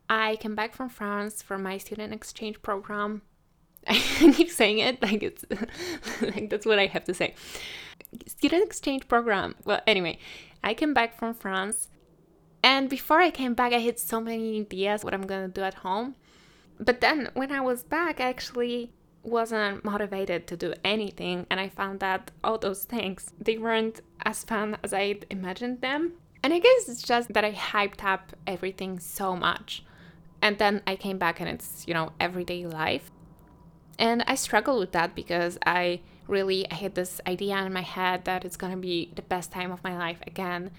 I 0.10 0.36
came 0.38 0.56
back 0.56 0.74
from 0.74 0.90
France 0.90 1.42
for 1.42 1.58
my 1.58 1.78
student 1.78 2.14
exchange 2.14 2.62
program. 2.62 3.22
I 3.88 4.34
keep 4.36 4.50
saying 4.50 4.80
it 4.80 5.02
like 5.02 5.24
it's 5.24 5.44
like 6.22 6.50
that's 6.50 6.66
what 6.66 6.80
I 6.80 6.88
have 6.88 7.04
to 7.06 7.14
say. 7.14 7.36
Student 8.28 8.64
exchange 8.66 9.08
program. 9.08 9.56
Well, 9.66 9.82
anyway, 9.88 10.20
I 10.64 10.74
came 10.74 10.94
back 10.94 11.18
from 11.18 11.34
France, 11.34 11.90
and 12.64 12.90
before 12.90 13.20
I 13.20 13.32
came 13.32 13.54
back, 13.54 13.74
I 13.74 13.80
had 13.80 14.00
so 14.00 14.22
many 14.22 14.60
ideas 14.60 15.04
what 15.04 15.14
I'm 15.14 15.28
gonna 15.28 15.48
do 15.48 15.62
at 15.62 15.76
home. 15.76 16.16
But 16.80 17.02
then 17.02 17.30
when 17.34 17.52
I 17.52 17.62
was 17.62 17.84
back, 17.84 18.20
I 18.20 18.30
actually 18.30 18.92
wasn't 19.22 19.86
motivated 19.86 20.48
to 20.48 20.58
do 20.58 20.74
anything, 20.84 21.48
and 21.50 21.60
I 21.60 21.70
found 21.70 22.00
that 22.02 22.32
all 22.44 22.58
those 22.58 22.84
things 22.84 23.34
they 23.40 23.58
weren't 23.58 24.02
as 24.26 24.44
fun 24.44 24.78
as 24.84 24.94
I 24.94 25.20
imagined 25.30 25.82
them. 25.82 26.14
And 26.44 26.54
I 26.54 26.60
guess 26.60 26.90
it's 26.90 27.02
just 27.02 27.34
that 27.34 27.46
I 27.46 27.54
hyped 27.54 28.04
up 28.04 28.34
everything 28.46 29.00
so 29.00 29.36
much 29.36 29.84
and 30.44 30.58
then 30.58 30.82
I 30.86 30.98
came 30.98 31.18
back 31.18 31.40
and 31.40 31.48
it's, 31.50 31.86
you 31.88 31.94
know, 31.94 32.12
everyday 32.20 32.66
life. 32.68 33.10
And 33.98 34.26
I 34.28 34.36
struggle 34.36 34.78
with 34.78 34.92
that 34.92 35.16
because 35.16 35.58
I 35.66 36.02
really 36.28 36.70
I 36.72 36.76
had 36.76 36.96
this 36.96 37.20
idea 37.28 37.58
in 37.58 37.74
my 37.74 37.82
head 37.82 38.26
that 38.26 38.46
it's 38.46 38.58
gonna 38.58 38.78
be 38.78 39.12
the 39.16 39.22
best 39.22 39.52
time 39.52 39.72
of 39.72 39.84
my 39.84 39.98
life 39.98 40.20
again 40.26 40.72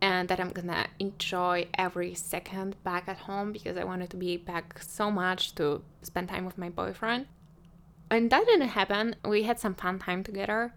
and 0.00 0.28
that 0.28 0.40
I'm 0.40 0.50
gonna 0.50 0.86
enjoy 0.98 1.66
every 1.74 2.14
second 2.14 2.82
back 2.84 3.08
at 3.08 3.18
home 3.18 3.52
because 3.52 3.76
I 3.76 3.84
wanted 3.84 4.10
to 4.10 4.16
be 4.16 4.36
back 4.36 4.80
so 4.82 5.10
much 5.10 5.54
to 5.56 5.82
spend 6.02 6.28
time 6.28 6.44
with 6.44 6.58
my 6.58 6.68
boyfriend. 6.68 7.26
And 8.10 8.30
that 8.30 8.46
didn't 8.46 8.68
happen. 8.68 9.16
We 9.24 9.42
had 9.44 9.58
some 9.58 9.74
fun 9.74 9.98
time 9.98 10.22
together. 10.22 10.74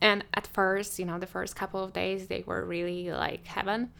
And 0.00 0.24
at 0.34 0.46
first, 0.46 0.98
you 0.98 1.04
know, 1.04 1.18
the 1.18 1.26
first 1.26 1.56
couple 1.56 1.82
of 1.82 1.92
days 1.92 2.28
they 2.28 2.44
were 2.46 2.64
really 2.64 3.10
like 3.10 3.46
heaven. 3.46 3.90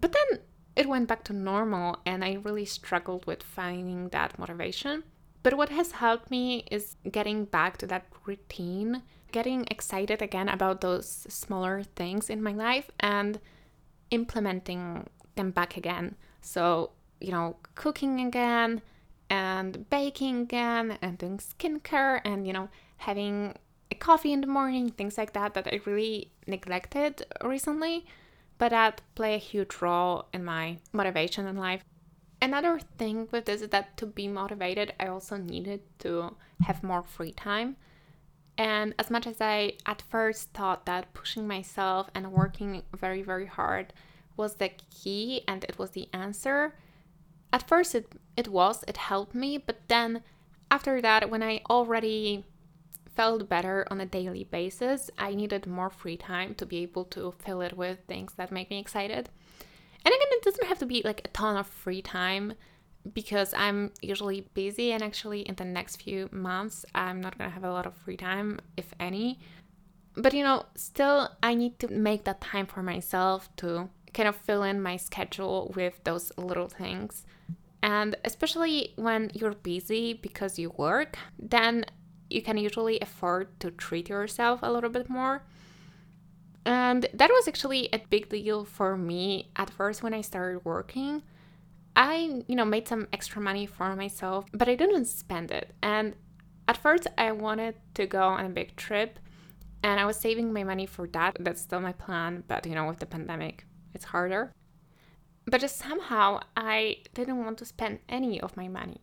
But 0.00 0.12
then 0.12 0.40
it 0.76 0.88
went 0.88 1.08
back 1.08 1.24
to 1.24 1.32
normal 1.32 1.98
and 2.06 2.24
I 2.24 2.34
really 2.34 2.64
struggled 2.64 3.26
with 3.26 3.42
finding 3.42 4.08
that 4.10 4.38
motivation. 4.38 5.04
But 5.46 5.56
what 5.56 5.68
has 5.68 5.92
helped 5.92 6.28
me 6.28 6.64
is 6.72 6.96
getting 7.08 7.44
back 7.44 7.76
to 7.76 7.86
that 7.86 8.06
routine, 8.24 9.02
getting 9.30 9.64
excited 9.70 10.20
again 10.20 10.48
about 10.48 10.80
those 10.80 11.06
smaller 11.28 11.84
things 11.84 12.28
in 12.28 12.42
my 12.42 12.50
life 12.50 12.90
and 12.98 13.38
implementing 14.10 15.08
them 15.36 15.52
back 15.52 15.76
again. 15.76 16.16
So, 16.40 16.90
you 17.20 17.30
know, 17.30 17.58
cooking 17.76 18.26
again 18.26 18.82
and 19.30 19.88
baking 19.88 20.40
again 20.40 20.98
and 21.00 21.16
doing 21.16 21.38
skincare 21.38 22.22
and, 22.24 22.44
you 22.44 22.52
know, 22.52 22.68
having 22.96 23.54
a 23.92 23.94
coffee 23.94 24.32
in 24.32 24.40
the 24.40 24.48
morning, 24.48 24.90
things 24.90 25.16
like 25.16 25.32
that, 25.34 25.54
that 25.54 25.68
I 25.68 25.78
really 25.84 26.32
neglected 26.48 27.24
recently 27.44 28.04
but 28.58 28.70
that 28.70 29.00
play 29.14 29.34
a 29.34 29.38
huge 29.38 29.76
role 29.80 30.26
in 30.32 30.44
my 30.44 30.78
motivation 30.92 31.46
in 31.46 31.56
life. 31.56 31.84
Another 32.40 32.78
thing 32.98 33.28
with 33.30 33.46
this 33.46 33.62
is 33.62 33.68
that 33.70 33.96
to 33.96 34.06
be 34.06 34.28
motivated, 34.28 34.92
I 35.00 35.06
also 35.06 35.36
needed 35.36 35.80
to 36.00 36.36
have 36.62 36.82
more 36.82 37.02
free 37.02 37.32
time. 37.32 37.76
And 38.58 38.94
as 38.98 39.10
much 39.10 39.26
as 39.26 39.40
I 39.40 39.74
at 39.84 40.02
first 40.02 40.52
thought 40.52 40.86
that 40.86 41.12
pushing 41.12 41.46
myself 41.46 42.08
and 42.14 42.32
working 42.32 42.82
very, 42.94 43.22
very 43.22 43.46
hard 43.46 43.92
was 44.36 44.56
the 44.56 44.70
key 44.90 45.42
and 45.48 45.64
it 45.64 45.78
was 45.78 45.90
the 45.90 46.08
answer, 46.12 46.74
at 47.52 47.66
first 47.68 47.94
it, 47.94 48.12
it 48.36 48.48
was, 48.48 48.84
it 48.86 48.96
helped 48.96 49.34
me. 49.34 49.58
But 49.58 49.88
then 49.88 50.22
after 50.70 51.00
that, 51.00 51.30
when 51.30 51.42
I 51.42 51.62
already 51.70 52.44
felt 53.14 53.48
better 53.48 53.86
on 53.90 54.00
a 54.00 54.06
daily 54.06 54.44
basis, 54.44 55.10
I 55.18 55.34
needed 55.34 55.66
more 55.66 55.90
free 55.90 56.18
time 56.18 56.54
to 56.56 56.66
be 56.66 56.78
able 56.78 57.04
to 57.06 57.32
fill 57.38 57.62
it 57.62 57.76
with 57.76 58.00
things 58.06 58.34
that 58.34 58.52
make 58.52 58.70
me 58.70 58.78
excited. 58.78 59.30
And 60.06 60.14
again, 60.14 60.28
it 60.30 60.44
doesn't 60.44 60.68
have 60.68 60.78
to 60.78 60.86
be 60.86 61.02
like 61.04 61.22
a 61.24 61.28
ton 61.28 61.56
of 61.56 61.66
free 61.66 62.00
time 62.00 62.54
because 63.12 63.52
I'm 63.54 63.90
usually 64.00 64.42
busy, 64.54 64.92
and 64.92 65.02
actually, 65.02 65.40
in 65.40 65.56
the 65.56 65.64
next 65.64 66.00
few 66.00 66.28
months, 66.30 66.86
I'm 66.94 67.20
not 67.20 67.36
gonna 67.36 67.50
have 67.50 67.64
a 67.64 67.72
lot 67.72 67.86
of 67.86 67.96
free 67.96 68.16
time, 68.16 68.60
if 68.76 68.94
any. 69.00 69.40
But 70.16 70.32
you 70.32 70.44
know, 70.44 70.66
still, 70.76 71.30
I 71.42 71.54
need 71.54 71.80
to 71.80 71.88
make 71.88 72.22
that 72.22 72.40
time 72.40 72.66
for 72.66 72.84
myself 72.84 73.48
to 73.56 73.88
kind 74.14 74.28
of 74.28 74.36
fill 74.36 74.62
in 74.62 74.80
my 74.80 74.96
schedule 74.96 75.72
with 75.74 75.98
those 76.04 76.30
little 76.38 76.68
things. 76.68 77.26
And 77.82 78.14
especially 78.24 78.92
when 78.94 79.32
you're 79.34 79.54
busy 79.54 80.14
because 80.14 80.56
you 80.56 80.70
work, 80.76 81.18
then 81.36 81.84
you 82.30 82.42
can 82.42 82.58
usually 82.58 83.00
afford 83.00 83.58
to 83.58 83.72
treat 83.72 84.08
yourself 84.08 84.60
a 84.62 84.72
little 84.72 84.90
bit 84.90 85.10
more. 85.10 85.42
Um, 86.66 86.72
and 86.72 87.08
that 87.14 87.30
was 87.30 87.48
actually 87.48 87.88
a 87.92 87.98
big 87.98 88.28
deal 88.28 88.64
for 88.64 88.96
me 88.96 89.50
at 89.56 89.70
first 89.70 90.02
when 90.02 90.12
I 90.12 90.20
started 90.20 90.64
working. 90.64 91.22
I, 91.94 92.42
you 92.46 92.56
know, 92.56 92.64
made 92.64 92.86
some 92.86 93.08
extra 93.12 93.40
money 93.40 93.66
for 93.66 93.96
myself, 93.96 94.44
but 94.52 94.68
I 94.68 94.74
didn't 94.74 95.06
spend 95.06 95.50
it. 95.50 95.74
And 95.82 96.14
at 96.68 96.76
first 96.76 97.06
I 97.16 97.32
wanted 97.32 97.76
to 97.94 98.06
go 98.06 98.22
on 98.22 98.44
a 98.44 98.50
big 98.50 98.76
trip 98.76 99.18
and 99.82 99.98
I 99.98 100.04
was 100.04 100.16
saving 100.16 100.52
my 100.52 100.64
money 100.64 100.86
for 100.86 101.06
that. 101.08 101.38
That's 101.40 101.62
still 101.62 101.80
my 101.80 101.92
plan, 101.92 102.44
but 102.48 102.66
you 102.66 102.74
know, 102.74 102.86
with 102.86 102.98
the 102.98 103.06
pandemic, 103.06 103.64
it's 103.94 104.06
harder. 104.06 104.52
But 105.46 105.60
just 105.60 105.78
somehow 105.78 106.40
I 106.56 106.98
didn't 107.14 107.38
want 107.38 107.58
to 107.58 107.64
spend 107.64 108.00
any 108.08 108.40
of 108.40 108.56
my 108.56 108.68
money 108.68 109.00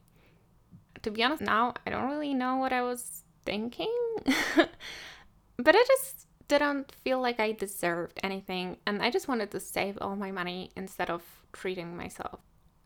to 1.03 1.11
be 1.11 1.23
honest, 1.23 1.41
now 1.41 1.73
I 1.85 1.89
don't 1.89 2.09
really 2.09 2.33
know 2.33 2.57
what 2.57 2.73
I 2.73 2.81
was 2.81 3.23
thinking. 3.45 3.93
but 4.55 5.75
I 5.75 5.83
just 5.87 6.27
didn't 6.47 6.91
feel 7.03 7.19
like 7.19 7.39
I 7.39 7.51
deserved 7.51 8.19
anything, 8.23 8.77
and 8.85 9.01
I 9.01 9.09
just 9.09 9.27
wanted 9.27 9.51
to 9.51 9.59
save 9.59 9.97
all 10.01 10.15
my 10.15 10.31
money 10.31 10.71
instead 10.75 11.09
of 11.09 11.23
treating 11.51 11.95
myself. 11.95 12.39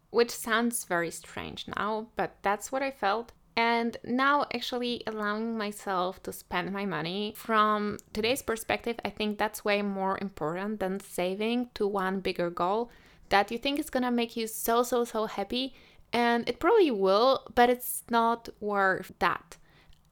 Which 0.09 0.31
sounds 0.31 0.85
very 0.85 1.11
strange 1.11 1.67
now, 1.75 2.07
but 2.15 2.37
that's 2.41 2.71
what 2.71 2.81
I 2.81 2.91
felt. 2.91 3.33
And 3.55 3.97
now, 4.03 4.45
actually, 4.53 5.03
allowing 5.07 5.57
myself 5.57 6.21
to 6.23 6.31
spend 6.31 6.71
my 6.71 6.85
money 6.85 7.33
from 7.35 7.97
today's 8.13 8.43
perspective, 8.43 8.99
I 9.03 9.09
think 9.09 9.37
that's 9.37 9.65
way 9.65 9.81
more 9.81 10.17
important 10.21 10.79
than 10.79 10.99
saving 10.99 11.71
to 11.73 11.87
one 11.87 12.19
bigger 12.19 12.51
goal 12.51 12.91
that 13.29 13.51
you 13.51 13.57
think 13.57 13.79
is 13.79 13.89
gonna 13.89 14.11
make 14.11 14.37
you 14.37 14.47
so, 14.47 14.83
so, 14.83 15.03
so 15.03 15.25
happy 15.25 15.73
and 16.13 16.47
it 16.47 16.59
probably 16.59 16.91
will, 16.91 17.43
but 17.53 17.69
it's 17.69 18.03
not 18.09 18.49
worth 18.59 19.11
that. 19.19 19.57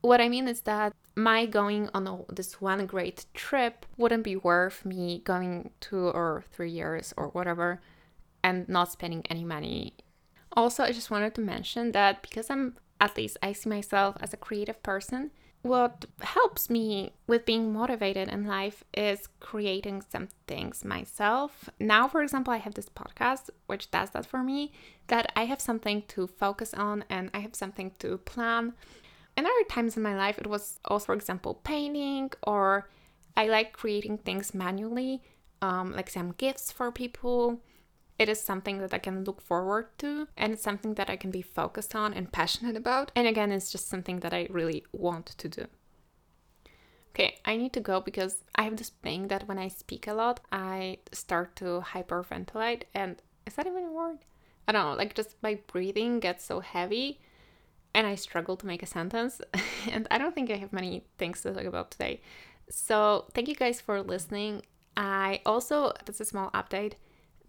What 0.06 0.22
I 0.22 0.30
mean 0.30 0.48
is 0.48 0.62
that 0.62 0.94
my 1.16 1.48
going 1.48 1.90
on 1.92 2.06
a, 2.06 2.32
this 2.32 2.62
one 2.62 2.86
great 2.86 3.26
trip 3.34 3.88
wouldn't 3.98 4.24
be 4.24 4.36
worth 4.36 4.86
me 4.86 5.24
going 5.24 5.72
two 5.80 6.10
or 6.10 6.44
three 6.52 6.70
years 6.70 7.12
or 7.18 7.30
whatever 7.30 7.82
and 8.44 8.70
not 8.70 8.92
spending 8.92 9.24
any 9.32 9.44
money. 9.44 9.96
Also, 10.54 10.84
I 10.84 10.92
just 10.92 11.10
wanted 11.10 11.34
to 11.34 11.42
mention 11.42 11.92
that 11.94 12.22
because 12.22 12.52
I'm 12.52 12.76
At 13.02 13.18
least 13.18 13.38
I 13.42 13.54
see 13.54 13.70
myself 13.70 14.16
as 14.22 14.32
a 14.34 14.38
creative 14.38 14.82
person. 14.84 15.32
What 15.64 16.06
helps 16.22 16.70
me 16.70 17.14
with 17.26 17.46
being 17.46 17.74
motivated 17.74 18.30
in 18.30 18.46
life 18.46 18.84
is 18.94 19.28
creating 19.40 20.04
some 20.12 20.28
things 20.48 20.86
myself. 20.86 21.70
Now, 21.80 22.08
for 22.08 22.22
example, 22.22 22.54
I 22.54 22.58
have 22.58 22.76
this 22.76 22.90
podcast, 22.90 23.50
which 23.66 23.90
does 23.90 24.12
that 24.12 24.28
for 24.28 24.44
me, 24.44 24.72
that 25.08 25.32
I 25.36 25.46
have 25.46 25.60
something 25.60 26.04
to 26.10 26.28
focus 26.28 26.74
on 26.76 27.04
and 27.10 27.32
I 27.34 27.40
have 27.40 27.56
something 27.56 27.92
to 28.00 28.20
plan. 28.20 28.74
And 29.38 29.46
other 29.46 29.64
times 29.70 29.98
in 29.98 30.04
my 30.04 30.16
life, 30.16 30.38
it 30.38 30.48
was 30.48 30.80
also, 30.86 31.08
for 31.08 31.14
example, 31.14 31.56
painting 31.64 32.32
or 32.44 32.90
I 33.36 33.48
like 33.48 33.74
creating 33.74 34.20
things 34.20 34.54
manually, 34.54 35.22
um, 35.62 35.92
like 35.94 36.10
some 36.10 36.32
gifts 36.32 36.72
for 36.72 36.92
people. 36.92 37.62
It 38.18 38.30
is 38.30 38.40
something 38.40 38.78
that 38.78 38.94
I 38.94 38.98
can 38.98 39.26
look 39.26 39.42
forward 39.42 39.88
to, 39.98 40.30
and 40.38 40.54
it's 40.54 40.64
something 40.64 40.94
that 40.94 41.10
I 41.10 41.18
can 41.18 41.32
be 41.32 41.42
focused 41.42 41.94
on 41.94 42.14
and 42.14 42.32
passionate 42.32 42.78
about. 42.78 43.12
And 43.14 43.28
again, 43.28 43.52
it's 43.52 43.72
just 43.72 43.90
something 43.90 44.22
that 44.22 44.34
I 44.34 44.48
really 44.50 44.86
want 44.94 45.26
to 45.26 45.50
do. 45.50 45.66
Okay, 47.10 47.38
I 47.44 47.58
need 47.58 47.74
to 47.74 47.82
go 47.82 48.00
because 48.00 48.44
I 48.56 48.64
have 48.64 48.78
this 48.78 48.90
thing 48.90 49.28
that 49.28 49.50
when 49.50 49.58
I 49.58 49.68
speak 49.68 50.08
a 50.08 50.14
lot, 50.14 50.40
I 50.50 51.00
start 51.12 51.58
to 51.58 51.84
hyperventilate. 51.94 52.84
And 52.94 53.22
is 53.46 53.56
that 53.56 53.68
even 53.68 53.84
a 53.84 53.92
word? 53.92 54.20
I 54.68 54.72
don't 54.72 54.86
know, 54.86 54.96
like 54.96 55.14
just 55.14 55.36
my 55.44 55.60
breathing 55.68 56.20
gets 56.22 56.46
so 56.46 56.62
heavy 56.62 57.20
and 57.96 58.06
I 58.06 58.16
struggle 58.16 58.58
to 58.58 58.68
make 58.68 58.84
a 58.84 58.86
sentence. 58.86 59.42
and 59.92 60.08
I 60.12 60.18
don't 60.20 60.36
think 60.36 60.52
I 60.52 60.58
have 60.58 60.74
many 60.74 61.06
things 61.18 61.42
to 61.42 61.54
talk 61.54 61.64
about 61.64 61.90
today. 61.92 62.22
So, 62.70 63.26
thank 63.34 63.48
you 63.48 63.56
guys 63.56 63.80
for 63.82 64.02
listening. 64.02 64.62
I 64.98 65.42
also, 65.46 65.94
that's 66.06 66.20
a 66.20 66.26
small 66.26 66.52
update 66.52 66.94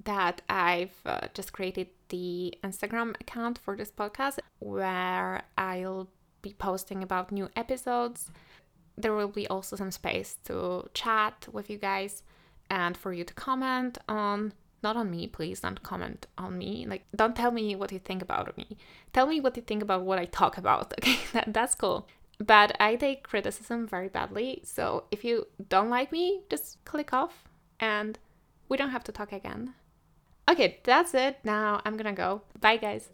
that 0.05 0.43
I've 0.49 0.99
uh, 1.05 1.29
just 1.35 1.53
created 1.53 1.89
the 2.11 2.55
Instagram 2.63 3.21
account 3.21 3.59
for 3.59 3.77
this 3.77 3.91
podcast 3.91 4.39
where 4.61 5.43
I'll 5.59 6.09
be 6.43 6.55
posting 6.59 7.03
about 7.03 7.33
new 7.33 7.49
episodes. 7.57 8.31
There 8.97 9.15
will 9.15 9.29
be 9.29 9.47
also 9.49 9.75
some 9.77 9.91
space 9.91 10.37
to 10.45 10.89
chat 10.95 11.49
with 11.51 11.69
you 11.69 11.79
guys 11.79 12.23
and 12.71 12.97
for 12.97 13.13
you 13.13 13.25
to 13.25 13.35
comment 13.35 13.99
on 14.09 14.53
not 14.83 14.97
on 14.97 15.11
me 15.11 15.27
please 15.27 15.61
don't 15.61 15.83
comment 15.83 16.27
on 16.39 16.57
me 16.57 16.87
like 16.87 17.05
don't 17.15 17.35
tell 17.37 17.51
me 17.51 17.75
what 17.75 17.91
you 17.91 17.99
think 17.99 18.23
about 18.23 18.57
me 18.57 18.77
tell 19.13 19.27
me 19.27 19.41
what 19.41 19.57
you 19.57 19.63
think 19.63 19.83
about 19.83 20.03
what 20.03 20.19
i 20.19 20.25
talk 20.25 20.57
about 20.59 20.93
okay 20.99 21.19
that, 21.33 21.53
that's 21.53 21.75
cool 21.75 22.07
but 22.39 22.77
I 22.81 22.97
take 22.97 23.23
criticism 23.23 23.87
very 23.87 24.09
badly. 24.09 24.61
So 24.65 25.05
if 25.11 25.25
you 25.25 25.47
don't 25.69 25.91
like 25.91 26.13
me, 26.13 26.43
just 26.51 26.85
click 26.85 27.13
off 27.13 27.45
and 27.81 28.19
we 28.69 28.77
don't 28.77 28.91
have 28.91 29.05
to 29.05 29.13
talk 29.13 29.33
again. 29.33 29.75
Okay, 30.49 30.81
that's 30.85 31.15
it. 31.15 31.39
Now 31.45 31.81
I'm 31.85 31.97
gonna 31.97 32.13
go. 32.13 32.43
Bye, 32.61 32.77
guys. 32.77 33.09